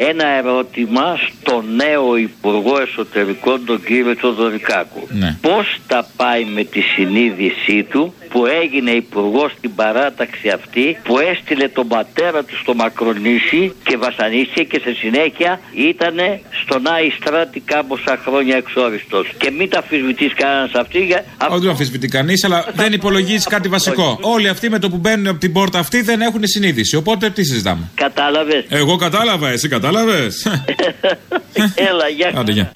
[0.00, 5.06] Ένα ερώτημα στο νέο Υπουργό Εσωτερικών, τον κύριο Τσοδωρικάκου.
[5.08, 5.36] Ναι.
[5.40, 11.68] Πώς τα πάει με τη συνείδησή του που έγινε υπουργός στην παράταξη αυτή, που έστειλε
[11.68, 16.16] τον πατέρα του στο Μακρονήσι και βασανίστηκε και σε συνέχεια ήταν
[16.62, 19.28] στον Άι Στράτη κάμποσα χρόνια εξόριστος.
[19.38, 20.98] Και μην τα αφισβητείς κανένας αυτή.
[21.04, 21.24] Για...
[21.40, 24.18] Όχι, δεν το αμφισβητεί κανείς, αλλά δεν υπολογίζεις κάτι βασικό.
[24.20, 26.96] Όλοι αυτοί με το που μπαίνουν από την πόρτα αυτή δεν έχουν συνείδηση.
[26.96, 28.64] Οπότε τι συζητάμε; Κατάλαβες.
[28.68, 30.46] Εγώ κατάλαβα, εσύ κατάλαβες.
[31.88, 32.32] Έλα, γεια.
[32.34, 32.72] Άντε, γεια.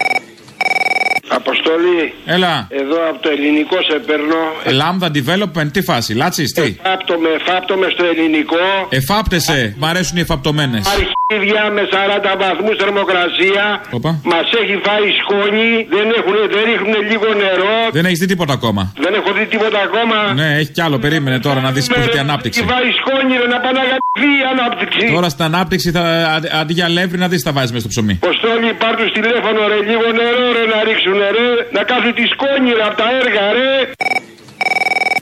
[1.41, 2.03] Αποστολή.
[2.37, 2.55] Έλα.
[2.71, 4.41] Εδώ από το ελληνικό σε παίρνω.
[4.81, 8.65] Lambda Development, τι φάση, λάτση, τι; Εφάπτομαι, εφάπτομαι στο ελληνικό.
[8.89, 10.83] Εφάπτεσαι, μ' αρέσουν οι εφαπτωμένες.
[10.97, 13.65] Αρχίδια με 40 βαθμούς θερμοκρασία.
[13.91, 14.11] Όπα.
[14.33, 15.69] Μας έχει φάει σκόνη.
[15.97, 17.75] Δεν, έχουν, δεν ρίχνουν λίγο νερό.
[17.97, 18.93] Δεν έχεις δει τίποτα ακόμα.
[19.05, 20.17] Δεν έχω δει τίποτα ακόμα.
[20.41, 22.61] Ναι, έχει κι άλλο, περίμενε τώρα να δεις που έχει ανάπτυξη.
[22.61, 25.05] Έχει φάει σκόνη, ρε, να πάνε να γαμπηθεί η ανάπτυξη.
[25.15, 26.01] Τώρα στην ανάπτυξη θα,
[26.35, 28.15] αν- αντί για λεύρη να δεις τα βάζεις μέσα στο ψωμί.
[28.27, 31.67] Ποστόλι, πάρ τους τηλέφωνο ρε, λίγο νερό ρε να ρίξουν ρε.
[31.71, 33.91] Να κάθουν τη σκόνη ρε από τα έργα ρε.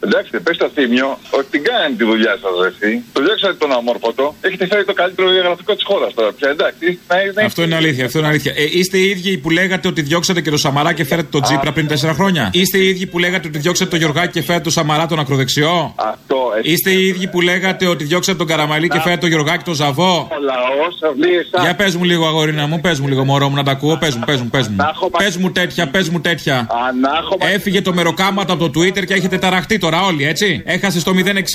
[0.05, 3.05] Εντάξει, πες στο θύμιο ότι την κάνετε τη δουλειά σας, εσύ.
[3.13, 4.35] Το διώξατε τον αμόρφωτο.
[4.41, 6.49] Έχετε φέρει το καλύτερο διαγραφικό της χώρας τώρα πια.
[6.51, 6.99] Εντάξει.
[7.09, 8.53] Να, να, Αυτό είναι αλήθεια, αυτό είναι αλήθεια.
[8.57, 11.73] Ε, είστε οι ίδιοι που λέγατε ότι διώξατε και το Σαμαρά και φέρατε τον Τζίπρα
[11.73, 14.73] πριν 4 χρόνια; Είστε οι ίδιοι που λέγατε ότι διώξατε τον Γιωργάκη και φέρατε τον
[14.73, 16.73] Σαμαρά τον ακροδεξιό; Αυτό, εσύ.
[16.73, 20.29] Είστε οι ίδιοι που λέγατε ότι διώξατε τον Καραμαλή και φέρατε τον Γιωργάκη τον Ζαβό;
[20.31, 21.63] Ο λαός βλέπει εσά.
[21.63, 23.97] Για πες μου λίγο, αγορίνα μου, πες μου λίγο, μωρό μου να τα ακούω.
[23.97, 24.77] Πες μου, πες μου, πες μου.
[25.19, 26.67] Πες μου τέτοια, πες μου τέτοια.
[26.89, 27.49] Ανάχωμα.
[27.49, 30.63] Έφυγε το μεροκάματο από το Twitter και έχετε ταραχτεί τώρα όλοι, έτσι.
[30.65, 31.13] Έχασες το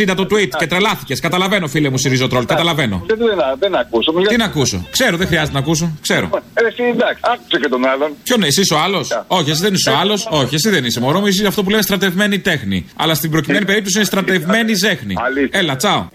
[0.08, 1.20] 060 το tweet και τρελάθηκες.
[1.20, 3.04] Καταλαβαίνω, φίλε μου, Σιριζοτρόλ, καταλαβαίνω.
[3.08, 3.28] Δεν, δεν,
[3.60, 4.12] δεν ακούσω.
[4.28, 5.98] Τι να ακούσω; Ξέρω, δεν χρειάζεται να ακούσω.
[6.02, 6.30] Ξέρω.
[6.54, 8.12] Ε, εσύ εντάξει, άκουσε και τον άλλον.
[8.24, 11.20] Ποιον εσύ ο άλλος; Όχι, εσύ δεν είσαι ο άλλος; Όχι, εσύ δεν είσαι μωρό
[11.20, 11.28] μου.
[11.28, 12.86] Είσαι αυτό που λένε στρατευμένη τέχνη.
[12.96, 15.16] Αλλά στην προκειμένη περίπτωση είναι στρατευμένη ζέχνη.
[15.52, 16.08] Έλα, τσάω.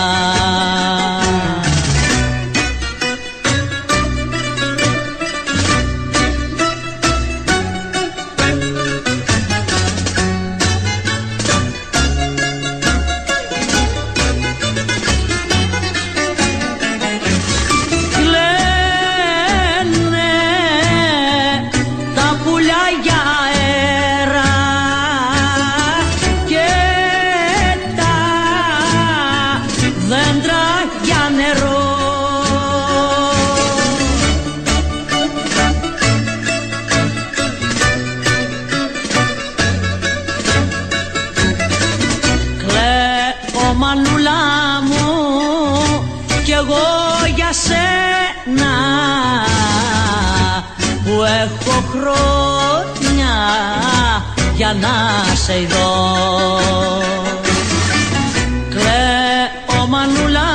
[46.57, 46.87] εγώ
[47.35, 48.73] για σένα
[51.05, 53.35] που έχω χρόνια
[54.55, 54.95] για να
[55.35, 56.61] σε ειδώ.
[58.71, 60.51] Κλαίω μανούλα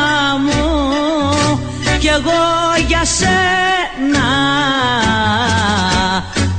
[0.45, 1.59] μου
[1.99, 2.41] κι εγώ
[2.87, 4.29] για σένα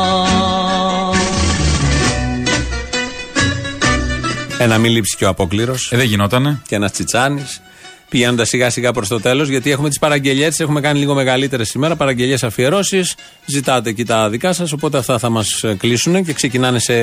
[4.63, 5.91] Ένα μη λείψει και ο αποκλήρος.
[5.91, 6.61] Ε, δεν γινότανε.
[6.67, 7.61] Και ένας τσιτσάνης.
[8.09, 11.95] Πηγαίνοντας σιγά σιγά προς το τέλος, γιατί έχουμε τις παραγγελίε, έχουμε κάνει λίγο μεγαλύτερες σήμερα.
[11.95, 13.15] Παραγγελίε αφιερώσεις.
[13.45, 16.93] Ζητάτε εκεί τα δικά σας, οπότε αυτά θα μας κλείσουν και ξεκινάνε σε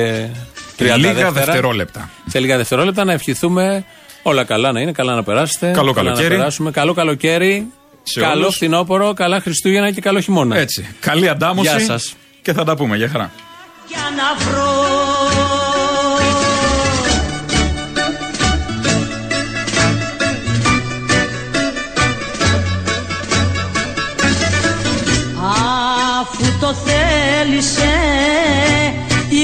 [0.77, 1.31] 30 Λίγα δεύτερα.
[1.31, 2.09] δευτερόλεπτα.
[2.27, 3.85] Σε λίγα δευτερόλεπτα να ευχηθούμε
[4.23, 5.71] όλα καλά να είναι, καλά να περάσετε.
[5.71, 6.33] Καλό καλά καλοκαίρι.
[6.33, 6.71] Να περάσουμε.
[6.71, 7.67] Καλό καλοκαίρι.
[8.03, 8.55] Σε καλό όλους.
[8.55, 10.57] φθινόπωρο, καλά Χριστούγεννα και καλό χειμώνα.
[10.57, 10.87] Έτσι.
[10.99, 11.69] Καλή αντάμωση.
[11.69, 12.13] Γεια σας.
[12.41, 12.97] Και θα τα πούμε.
[12.97, 13.31] Γεια χαρά.
[13.87, 15.50] για να βρω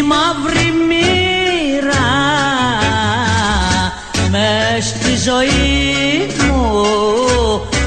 [0.09, 2.09] μαύρη μοίρα
[4.29, 6.81] μες στη ζωή μου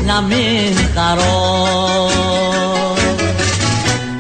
[0.05, 2.09] να μην χαρώ.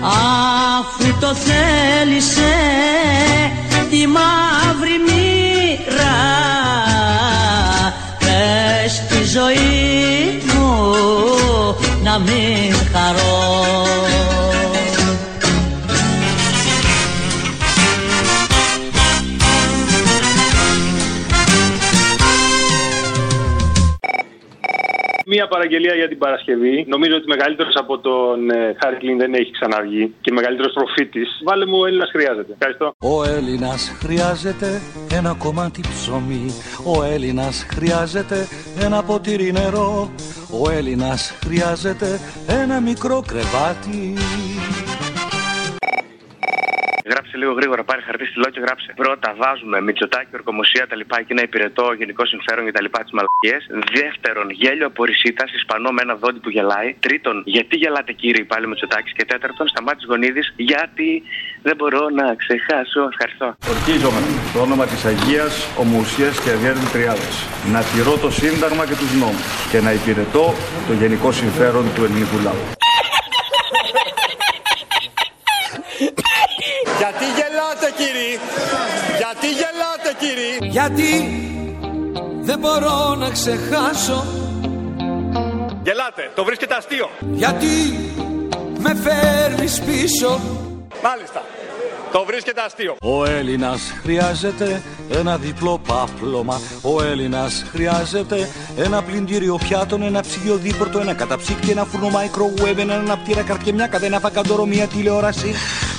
[0.01, 2.55] Αφού το θέλησε
[3.91, 6.19] η μαύρη μοίρα
[8.19, 13.90] Πες στη ζωή μου να μην χαρώ
[25.55, 26.75] παραγγελία για την Παρασκευή.
[26.95, 31.23] Νομίζω ότι μεγαλύτερος από τον ε, Χάρη Κλίν δεν έχει ξαναβγεί και μεγαλύτερος προφήτη.
[31.45, 32.53] Βάλε μου ο Έλληνας χρειάζεται.
[32.59, 32.87] Ευχαριστώ.
[33.15, 34.69] Ο Έλληνας χρειάζεται
[35.19, 36.47] ένα κομμάτι ψωμί
[36.95, 38.39] Ο Έλληνας χρειάζεται
[38.87, 40.11] ένα ποτήρι νερό
[40.63, 42.21] Ο Έλληνας χρειάζεται
[42.63, 44.15] ένα μικρό κρεβάτι
[47.13, 48.89] Γράψε λίγο γρήγορα, πάρε χαρτί στυλό και γράψε.
[49.03, 53.13] Πρώτα βάζουμε Μητσοτάκη, ορκομοσία τα λοιπά και ένα υπηρετό γενικό συμφέρον και τα λοιπά τις
[53.17, 53.63] μαλακίες.
[54.01, 56.89] Δεύτερον, γέλιο από ρησίτας, Ισπανό με ένα δόντι που γελάει.
[57.07, 59.13] Τρίτον, γιατί γελάτε κύριε πάλι Μητσοτάκης.
[59.13, 61.23] Και τέταρτον, σταμάτη γονίδης, γιατί
[61.63, 63.01] δεν μπορώ να ξεχάσω.
[63.13, 63.47] Ευχαριστώ.
[63.73, 64.21] Ορκίζομαι
[64.53, 67.37] το όνομα της Αγίας, Ομουσίας και Αδιέρνη Τριάδας
[67.73, 70.55] να τηρώ το Σύνταγμα και τους νόμους και να υπηρετώ
[70.87, 72.65] το γενικό συμφέρον του ελληνικού λαού.
[77.01, 78.39] Γιατί γελάτε κύριοι,
[79.17, 81.13] γιατί γελάτε κύριοι; Γιατί
[82.41, 84.25] δεν μπορώ να ξεχάσω
[85.83, 87.11] Γελάτε, το βρίσκετε αστείο.
[87.33, 87.67] Γιατί
[88.79, 90.41] με φέρνεις πίσω
[91.03, 91.43] Μάλιστα,
[92.13, 92.97] το βρίσκετε αστείο.
[93.03, 100.99] Ο Έλληνας χρειάζεται ένα διπλό πάπλωμα Ο Έλληνας χρειάζεται ένα πλυντήριο πιάτων Ένα ψυγείο δίπορτο,
[100.99, 105.55] ένα καταψύκτη, ένα φούρνο microwave Ένα αναπτήρα καρτιεμιά, ένα φακαντόρο, μια τηλεόραση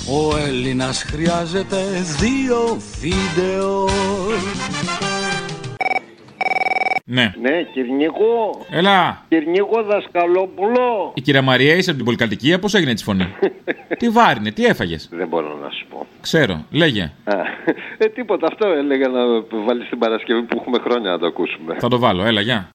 [0.10, 1.78] Ο Έλληνας χρειάζεται
[2.20, 3.88] δύο βίντεο
[7.06, 7.34] Ναι.
[7.42, 8.66] Ναι, Κυρνίκο.
[8.70, 9.26] Έλα.
[9.30, 11.12] Κυρνίκο Δασκαλόπουλο.
[11.14, 13.28] Η κυρία Μαρία, είσαι από την πολυκατοικία, πώς έγινε τη φωνή;
[14.00, 16.06] τι βάρινε, τι έφαγες; Δεν μπορώ να σου πω.
[16.22, 17.12] Ξέρω, λέγε.
[17.24, 17.34] Α,
[17.98, 19.22] ε, τίποτα, αυτό έλεγα να
[19.66, 21.76] βάλεις την Παρασκευή που έχουμε χρόνια να το ακούσουμε.
[21.80, 22.70] Θα το βάλω, έλα, γεια.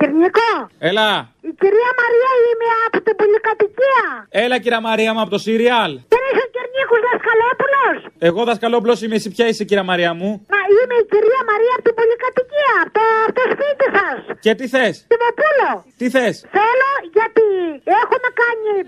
[0.00, 0.50] Κυρνικό,
[0.90, 1.08] Έλα.
[1.50, 4.04] η κυρία Μαρία είμαι από την πολυκατοικία.
[4.44, 5.92] Έλα, κυρία Μαρία μου από το Σύριαλ.
[6.14, 7.96] Δεν είσαι ο Κυρνίκος Δασκαλόπουλος;
[8.28, 11.84] Εγώ δασκαλόπλο είμαι, εσύ ποια είσαι, κυρία Μαρία μου; Μα είμαι η κυρία Μαρία από
[11.88, 14.16] την πολυκατοικία, από το, από το σπίτι σας.
[14.44, 15.70] Και τι θες; Τιμοπούλο.
[16.00, 17.19] Τι θες; Θέλω γιατί έχουμε κάνει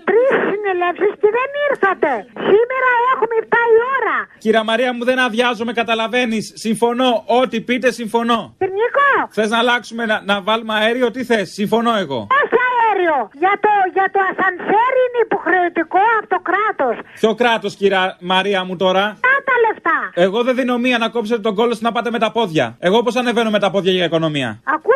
[0.09, 2.11] τρεις συνελεύσει και δεν ήρθατε.
[2.51, 4.17] Σήμερα έχουμε 7 η ώρα.
[4.37, 6.51] Κυρία Μαρία μου, δεν αδειάζομαι, καταλαβαίνεις.
[6.55, 7.23] Συμφωνώ.
[7.41, 8.39] Ό,τι πείτε, συμφωνώ.
[8.57, 12.19] Κυρνικό, Θες να αλλάξουμε, να, να βάλουμε αέριο, τι θες; Συμφωνώ εγώ.
[12.43, 16.95] όχι αέριο; Για το, για το ασανσέρ είναι υποχρεωτικό από το κράτος.
[17.19, 19.97] Ποιο κράτος, κυρία Μαρία μου τώρα; Τα τα λεφτά.
[20.13, 22.75] Εγώ δεν δίνω μία να κόψετε τον κόλλο να πάτε με τα πόδια.
[22.79, 24.92] Εγώ πώς ανεβαίνω με τα πόδια για οικονομία; Ακούστε να σας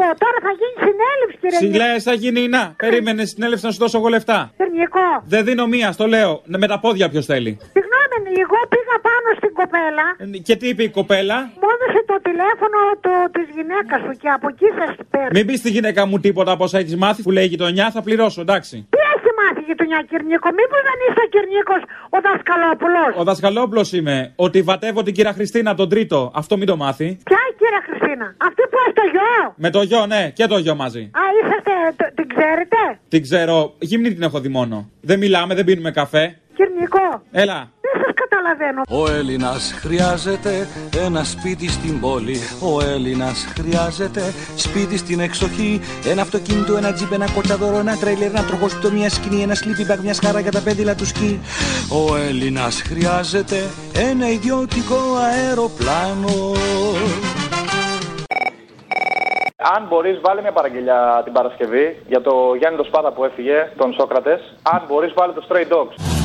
[0.00, 2.62] πω, τώρα θα γίνει συνέλευση κύριε Συλλέ, θα γίνει να.
[2.84, 4.38] Περίμενε συνέλευση να σου δώσω εγώ λεφτά.
[4.56, 5.08] Κυρνικό.
[5.32, 6.32] Δεν δίνω μία, στο λέω.
[6.62, 7.52] Με τα πόδια ποιος θέλει.
[7.76, 10.06] Συγγνώμη, εγώ πήγα πάνω στην κοπέλα.
[10.46, 14.46] Και τι είπε η κοπέλα; Μου έδωσε το τηλέφωνο το, της γυναίκας σου και από
[14.52, 15.28] εκεί σας παίρνω.
[15.36, 18.02] Μην πεις στη γυναίκα μου τίποτα από όσα έχεις μάθει που λέει η γειτονιά, θα
[18.02, 18.76] πληρώσω, εντάξει.
[18.90, 18.99] Τι έχει μάθει
[19.70, 21.80] γειτονιά Κυρνίκο, μήπως δεν είσαι ο Κυρνίκος
[22.16, 24.16] ο δασκαλόπουλος; Ο δασκαλόπλο είμαι.
[24.46, 26.18] Ότι βατεύω την κυρία Χριστίνα τον τρίτο.
[26.40, 27.08] Αυτό μην το μάθει.
[27.28, 29.32] Ποια η κυρία Χριστίνα, αυτή που έχει το γιο;
[29.64, 31.02] Με το γιο, ναι, και το γιο μαζί.
[31.20, 32.78] Α, είσαστε, το- την ξέρετε;
[33.08, 33.56] Την ξέρω.
[33.88, 34.76] Γυμνή την έχω δει μόνο.
[35.00, 36.24] Δεν μιλάμε, δεν πίνουμε καφέ.
[36.56, 37.06] Κυρνικό,
[37.42, 37.58] Έλα.
[37.84, 38.09] δεν σας
[38.40, 38.82] καταλαβαίνω.
[38.88, 40.68] Ο Έλληνας χρειάζεται
[41.06, 42.36] ένα σπίτι στην πόλη
[42.74, 44.22] Ο Έλληνας χρειάζεται
[44.56, 49.42] σπίτι στην εξοχή Ένα αυτοκίνητο, ένα τζιπ, ένα κοτσαδόρο, ένα τρέιλερ Ένα τροχόσπιτο, μια σκηνή,
[49.42, 51.40] ένα sleeping bag, μια σχάρα για τα πέδιλα του σκι
[51.88, 53.56] Ο Έλληνας χρειάζεται
[54.10, 55.00] ένα ιδιωτικό
[55.30, 56.52] αεροπλάνο
[59.76, 63.92] Αν μπορείς, βάλε μια παραγγελιά την Παρασκευή για το Γιάννη το Σπάτα που έφυγε, τον
[63.92, 64.40] Σόκρατες.
[64.62, 66.19] Αν μπορείς, βάλε το Stray Dogs.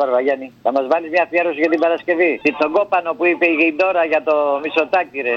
[0.00, 2.40] Έλα, Βαρβαγιάννη, θα μας βάλεις μια αφιέρωση για την Παρασκευή.
[2.42, 5.34] Τι τον κόπανο που είπε η Γεϊντόρα για το μισοτάκι, ρε.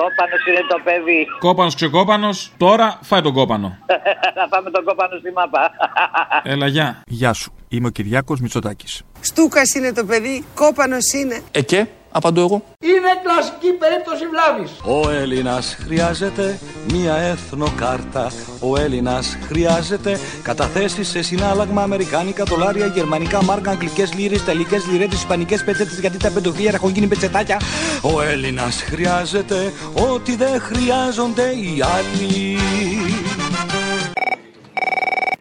[0.00, 1.20] Κόπανος είναι το παιδί.
[1.38, 3.68] Κόπανος ξεκόπανος, τώρα φάει τον κόπανο.
[4.38, 5.62] Θα πάμε τον κόπανο στη μάπα.
[6.52, 7.02] Έλα, γεια.
[7.06, 7.52] Γεια σου.
[7.68, 9.02] Είμαι ο Κυριάκος Μητσοτάκης.
[9.20, 11.42] Στούκας είναι το παιδί, κόπανος είναι.
[11.50, 11.86] Ε και,
[12.16, 12.62] απαντώ εγώ.
[12.80, 14.70] Είναι κλασική περίπτωση βλάβης.
[15.04, 16.58] Ο Έλληνας χρειάζεται
[16.92, 24.86] μία εθνοκάρτα Ο Έλληνας χρειάζεται καταθέσεις σε συνάλλαγμα Αμερικάνικα, δολάρια, γερμανικά, μάρκα, αγγλικές λίρες, τελικές
[24.86, 27.60] λιρέτες, ισπανικές πετσέτες Γιατί τα πεντοφύλλα έχουν γίνει πετσετάκια
[28.02, 29.72] Ο Έλληνας χρειάζεται
[30.12, 32.58] ό,τι δεν χρειάζονται οι άλλοι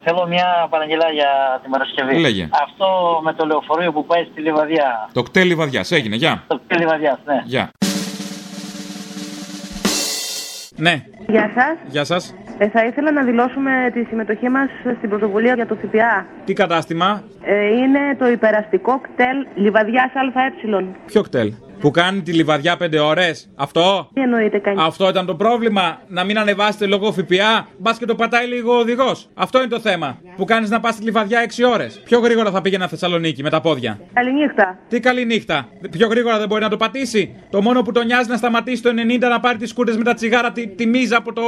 [0.08, 2.18] Θέλω μια παραγγελιά για την Παρασκευή.
[2.20, 2.50] Λέγε.
[2.64, 2.88] Αυτό
[3.24, 5.10] με το λεωφορείο που πάει στη Λιβαδιά.
[5.14, 6.44] Το κτέλ λιβαδιάς, έγινε, γεια.
[6.48, 7.42] Το κτέλ Λιβαδιάς, ναι.
[7.46, 7.70] Γεια.
[10.78, 11.78] Ναι, Γεια σας.
[11.88, 12.36] γεια σας.
[12.58, 16.26] Ε, θα ήθελα να δηλώσουμε τη συμμετοχή μας στην πρωτοβουλία για το ΦΠΑ.
[16.46, 20.54] Τι κατάστημα, Ε, είναι το υπεραστικό κτέλ Λιβαδιάς ΑΕ.
[21.06, 21.54] ποιο κτέλ;
[21.86, 23.50] Που κάνει τη λιβαδιά 5 ώρες.
[23.56, 24.78] Αυτό; Τι εννοείται κάνει.
[24.82, 26.02] Αυτό ήταν το πρόβλημα.
[26.08, 27.68] Να μην ανεβάσετε λόγω ΦΠΑ.
[27.78, 29.30] Μπας και το πατάει λίγο ο οδηγός.
[29.34, 30.18] Αυτό είναι το θέμα.
[30.36, 32.02] Που κάνεις να πας στη λιβαδιά 6 ώρες.
[32.06, 34.00] Πιο γρήγορα θα πήγαινα Θεσσαλονίκη με τα πόδια.
[34.14, 34.78] Καληνύχτα.
[34.90, 35.68] Τι καλή νύχτα.
[35.92, 37.36] Πιο γρήγορα δεν μπορεί να το πατήσει.
[37.50, 40.14] Το μόνο που τον νοιάζει να σταματήσει το 90 να πάρει τις κούρτες με τα
[40.14, 41.42] τσιγάρα τη, τη μίζα από το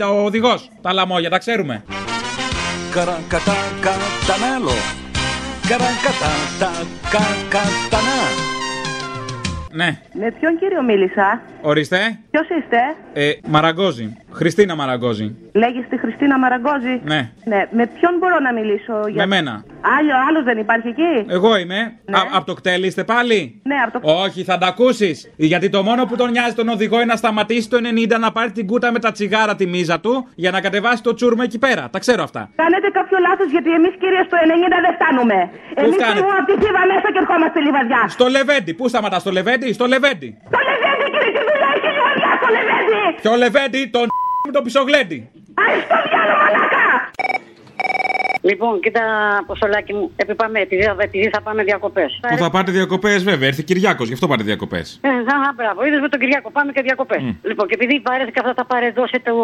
[0.00, 0.70] 90 ο οδηγός.
[0.80, 1.84] Τα λαμόγια, τα ξέρουμε.
[2.94, 4.76] Καρακατά κατανάλο.
[5.68, 6.70] Καρακατά τα
[7.10, 8.53] κακατανά.
[9.74, 9.98] Ναι.
[10.12, 12.18] Με ποιον κύριο μίλησα; Ορίστε.
[12.30, 12.78] Ποιος είστε;
[13.12, 14.16] Ε, Μαραγκόζη.
[14.34, 15.36] Χριστίνα Μαραγκόζη.
[15.52, 17.30] Λέγεστε Χριστίνα Μαραγκόζη; Ναι.
[17.44, 17.60] Ναι.
[17.70, 19.26] Με ποιον μπορώ να μιλήσω για.
[19.26, 19.64] Με μένα.
[19.98, 21.80] Άλλο, άλλος δεν υπάρχει εκεί; Εγώ είμαι.
[22.18, 25.30] Α, από το κτέλ είστε πάλι; Ναι, από το Όχι, θα τα ακούσεις.
[25.36, 27.78] Γιατί το μόνο που τον νοιάζει τον οδηγό είναι να σταματήσει το
[28.16, 31.14] 90 να πάρει την κούτα με τα τσιγάρα τη μίζα του για να κατεβάσει το
[31.14, 31.88] τσούρμα εκεί πέρα.
[31.92, 32.50] Τα ξέρω αυτά.
[32.56, 35.38] Κάνετε κάποιο λάθος γιατί εμείς κύριε στο 90 δεν φτάνουμε.
[35.74, 38.02] Εμείς φτάνετε; φύγουμε από τη Θήβα μέσα και ερχόμαστε λιβαδιά.
[38.08, 38.72] Στο Λεβέντι.
[38.74, 42.48] Πού σταματάς, στο Λεβέντι, στο Λεβέντι; Το λεβέντι κύριε, τι δουλειά έχει η λιβαδιά στο
[42.56, 43.20] λεβέντι.
[43.22, 44.23] Ποιο Λεβέντι, τον με
[44.56, 45.18] το πισογλέντι.
[45.62, 46.82] Άι στο διάλογο μαλάκα.
[48.50, 49.02] Λοιπόν, κοίτα,
[49.40, 52.20] Αποστολάκι μου, επειδή, πάμε, επειδή, επειδή θα πάμε διακοπές.
[52.30, 53.48] Που θα πάτε διακοπές, βέβαια.
[53.48, 54.98] Έρθει Κυριάκος, γι' αυτό πάτε διακοπές.
[55.02, 57.22] Ε, α, μπράβο, είδες με τον Κυριακό, πάμε και διακοπές.
[57.42, 59.34] Λοιπόν, και επειδή βαρέθηκα αυτά τα παρεδώσει το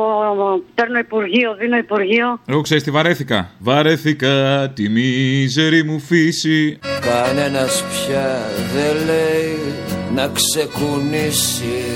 [0.75, 2.41] παίρνω Υπουργείο, δίνω Υπουργείο.
[2.47, 3.51] Εγώ ξέρεις τι βαρέθηκα.
[3.59, 6.79] Βαρέθηκα τη μίζερη μου φύση.
[7.01, 8.29] Κανένας πια
[8.75, 9.59] δεν λέει
[10.15, 11.90] να ξεκουνήσει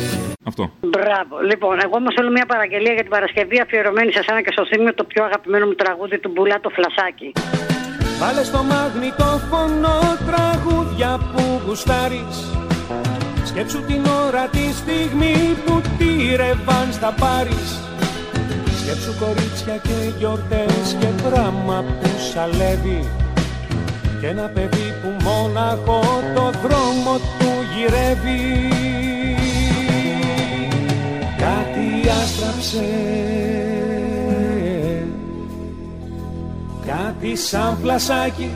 [0.44, 0.70] Αυτό.
[0.80, 1.34] Μπράβο.
[1.50, 4.94] Λοιπόν, εγώ όμως θέλω μια παραγγελία για την Παρασκευή αφιερωμένη σε εσένα και στο θύμιο
[4.94, 7.32] το πιο αγαπημένο μου τραγούδι του Μπουλά το φλασάκι.
[8.18, 9.96] Βάλε στο μαγνητόφωνο
[10.28, 12.36] τραγούδια που γουστάρεις
[13.44, 17.80] Σκέψου την ώρα τη στιγμή που τη ρεβάν θα πάρεις
[18.80, 23.08] Σκέψου κορίτσια και γιορτές και πράγμα που σαλεύει
[24.20, 26.00] Και ένα παιδί που μόναχο
[26.34, 29.03] το δρόμο του γυρεύει
[31.44, 32.84] Κάτι άστραψε.
[36.86, 38.50] Κάτι σαν φλασάκι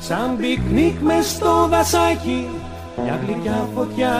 [0.00, 2.48] Σαν πικνίκ μες στο δασάκι
[3.02, 4.14] Μια γλυκιά φωτιά.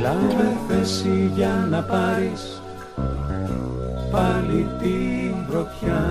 [0.00, 2.62] Λάβε θέση για να πάρεις
[4.10, 6.04] Πάλι την πρωτιά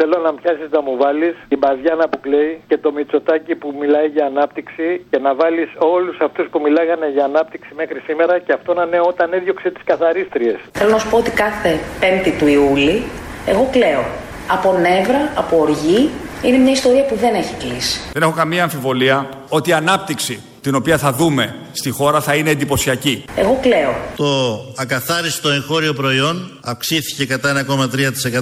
[0.00, 4.06] Θέλω να πιάσεις να μου βάλεις την Παζιάνα που κλαίει και το Μητσοτάκι που μιλάει
[4.06, 8.74] για ανάπτυξη και να βάλεις όλους αυτούς που μιλάγανε για ανάπτυξη μέχρι σήμερα και αυτό
[8.74, 10.58] να είναι όταν έδιωξε τις καθαρίστριες.
[10.72, 13.02] Θέλω να σου πω ότι κάθε 5η του Ιούλη
[13.46, 14.04] εγώ κλαίω.
[14.50, 16.10] Από νεύρα, από οργή.
[16.42, 18.10] Είναι μια ιστορία που δεν έχει κλείσει.
[18.12, 22.50] Δεν έχω καμία αμφιβολία ότι η ανάπτυξη την οποία θα δούμε στη χώρα θα είναι
[22.50, 23.24] εντυπωσιακή.
[23.36, 23.94] Εγώ κλαίω.
[24.16, 27.66] Το ακαθάριστο εγχώριο προϊόν αυξήθηκε κατά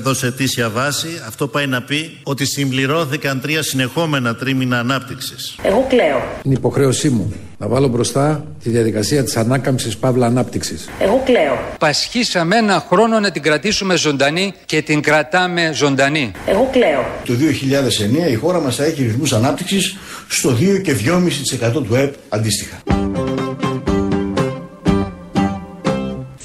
[0.06, 1.08] 1,3% σε ετήσια βάση.
[1.26, 5.56] Αυτό πάει να πει ότι συμπληρώθηκαν τρία συνεχόμενα τρίμηνα ανάπτυξης.
[5.62, 6.22] Εγώ κλαίω.
[6.42, 10.88] Είναι υποχρέωσή μου να βάλω μπροστά τη διαδικασία της ανάκαμψης παύλα ανάπτυξης.
[10.98, 11.58] Εγώ κλαίω.
[11.78, 16.32] Πασχίσαμε ένα χρόνο να την κρατήσουμε ζωντανή και την κρατάμε ζωντανή.
[16.46, 17.04] Εγώ κλαίω.
[17.24, 19.96] Το 2009 η χώρα μας θα έχει ρυθμούς ανάπτυξης
[20.28, 20.96] στο 2 και
[21.72, 22.82] 2,5% του ΕΠ αντίστοιχα.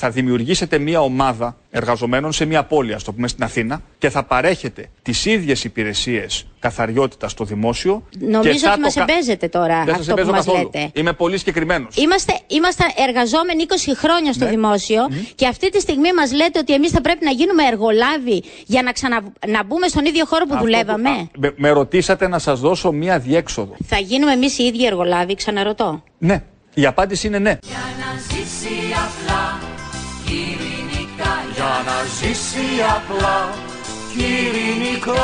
[0.04, 4.24] Θα δημιουργήσετε μια ομάδα εργαζομένων σε μια πόλη, ας το πούμε στην Αθήνα, και θα
[4.24, 8.04] παρέχετε τις ίδιες υπηρεσίες καθαριότητας στο δημόσιο.
[8.20, 10.45] Νομίζω και θα ότι μας το κα- εμπέζετε τώρα Δεν σας αυτό που εμπέζω μας
[10.45, 10.70] καθόλου.
[10.74, 10.91] λέτε.
[10.99, 11.95] Είμαι πολύ συγκεκριμένος.
[11.95, 14.49] Είμαστε, είμαστε εργαζόμενοι 20 χρόνια στο Ναι.
[14.49, 15.02] δημόσιο
[15.36, 18.91] και αυτή τη στιγμή μας λέτε ότι εμείς θα πρέπει να γίνουμε εργολάβοι για να,
[18.91, 21.10] ξανα, να μπούμε στον ίδιο χώρο που Αυτό δουλεύαμε.
[21.38, 23.76] Με, με ρωτήσατε να σας δώσω μια διέξοδο.
[23.86, 26.04] Θα γίνουμε εμείς οι ίδιοι εργολάβοι, ξαναρωτώ.
[26.18, 26.43] Ναι.
[26.74, 27.58] Η απάντηση είναι ναι.
[28.30, 29.61] ζήσει απλά ειρηνικά Για
[31.84, 32.66] να ζήσει
[32.96, 33.54] απλά
[34.14, 35.24] και ειρηνικά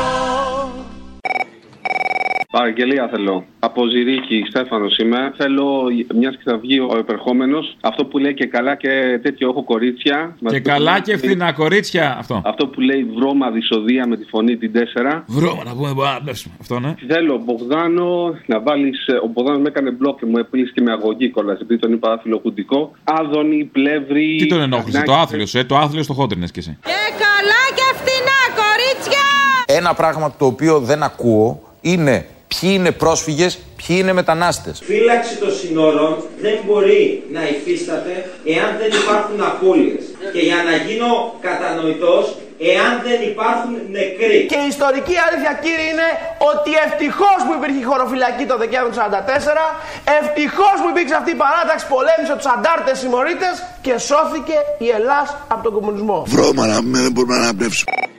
[2.51, 3.45] Παραγγελία θέλω.
[3.59, 5.33] Από Ζηρίκη, Στέφανος είμαι.
[5.37, 5.83] Θέλω,
[6.15, 10.35] μιας και θα βγει ο επερχόμενος, αυτό που λέει και καλά και τέτοιο έχω κορίτσια.
[10.49, 12.17] Και καλά και φθηνά κορίτσια.
[12.19, 12.41] Αυτό.
[12.45, 15.23] Αυτό που λέει βρώμα δυσοδεία με τη φωνή την 4.
[15.27, 15.93] Βρώμα να πούμε.
[15.93, 16.47] μπα, μπες.
[16.61, 16.95] Αυτό ναι.
[17.07, 19.05] Θέλω, Μπογδάνο, να βάλεις.
[19.23, 22.11] Ο Μπογδάνος με έκανε μπλοκ και μου επίλυσε και με αγωγή κιόλας, επειδή τον είπα
[22.11, 22.41] άθλιο
[23.03, 24.35] Άδωνη, πλεύρη.
[24.35, 26.77] Τι τον ενόχλησε, το άθλιος, ε, το άθλιος στο χόντρινες κι εσύ.
[26.83, 29.25] Και καλά και φτηνά, κορίτσια!
[29.77, 34.81] Ένα πράγμα το οποίο δεν ακούω είναι ποιοι είναι πρόσφυγες, ποιοι είναι μετανάστες.
[34.83, 38.13] Φύλαξη των συνόρων δεν μπορεί να υφίσταται
[38.55, 40.03] εάν δεν υπάρχουν απώλειες.
[40.33, 41.11] Και για να γίνω
[41.47, 42.25] κατανοητός,
[42.71, 44.39] εάν δεν υπάρχουν νεκροί.
[44.51, 46.09] Και η ιστορική αλήθεια, κύριε, είναι
[46.51, 49.65] ότι ευτυχώς που υπήρχε η χωροφυλακή το Δεκέμβριο του 1944,
[50.19, 53.49] ευτυχώς που υπήρξε αυτή η παράταξη, πολέμησε τους αντάρτες συμμορίτε
[53.85, 56.17] και σώθηκε η Ελλάδα από τον κομμουνισμό.
[56.33, 58.16] Βρώμα να μην δεν μπορούμε να αναπνεύσουμε.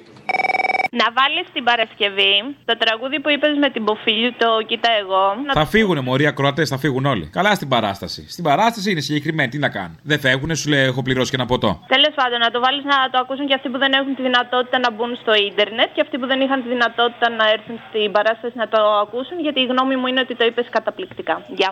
[0.90, 2.34] Να βάλεις την Παρασκευή
[2.64, 5.24] το τραγούδι που είπες με την Ποφίλιο, το Κοίτα εγώ.
[5.46, 7.26] Να Θα φύγουνε μωροί ακροατές, θα φύγουν όλοι.
[7.38, 8.30] Καλά στην παράσταση.
[8.30, 9.98] Στην παράσταση είναι συγκεκριμένη, τι να κάνουν.
[10.02, 11.70] Δεν φεύγουνε, σου λέει έχω πληρώσει και ένα ποτό.
[11.86, 14.78] Τέλος πάντων, να το βάλεις να το ακούσουν και αυτοί που δεν έχουν τη δυνατότητα
[14.78, 18.54] να μπουν στο ίντερνετ και αυτοί που δεν είχαν τη δυνατότητα να έρθουν στην παράσταση
[18.56, 21.42] να το ακούσουν, γιατί η γνώμη μου είναι ότι το είπες καταπληκτικά.
[21.58, 21.70] Γεια.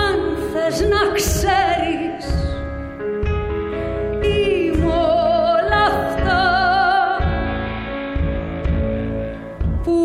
[0.00, 0.14] Αν
[0.52, 2.01] θες να ξέρεις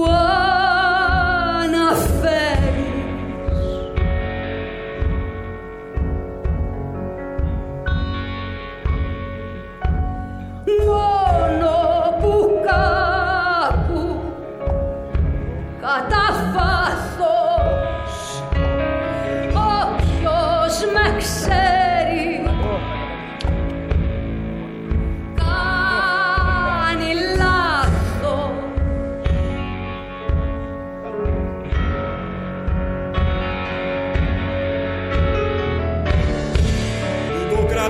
[0.08, 0.47] Που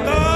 [0.05, 0.26] Το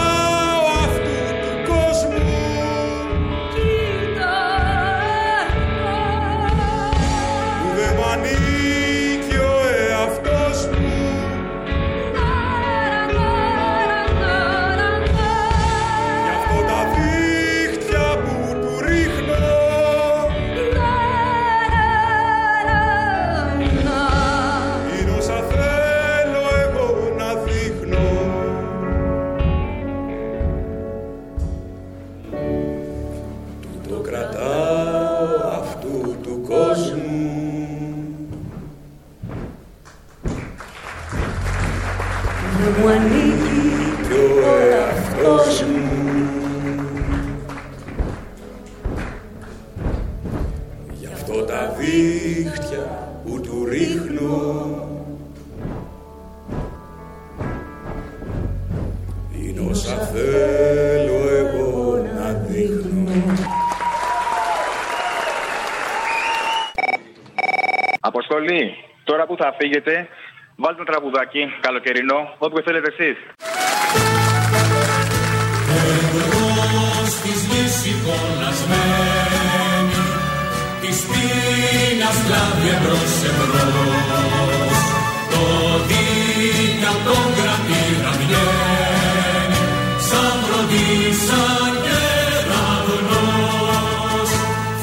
[69.73, 69.95] Γιατί
[70.63, 73.17] Βάλτε ένα τραγουδάκι καλοκαιρινό, όποιο θέλετε εσείς.
[76.17, 76.49] Εγώ
[77.15, 80.01] στη δύση κολλασμένη
[80.81, 83.65] της πείνας κλάβει εμπρό εμπρό.
[85.33, 85.43] Το
[85.87, 89.61] δίκα των κρατήρα βγαίνει
[90.09, 91.61] σαν βροντί, σαν.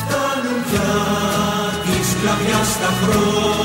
[0.01, 0.91] Φτάνουν πια
[1.85, 3.58] τη σκλαβιά στα χρόνια.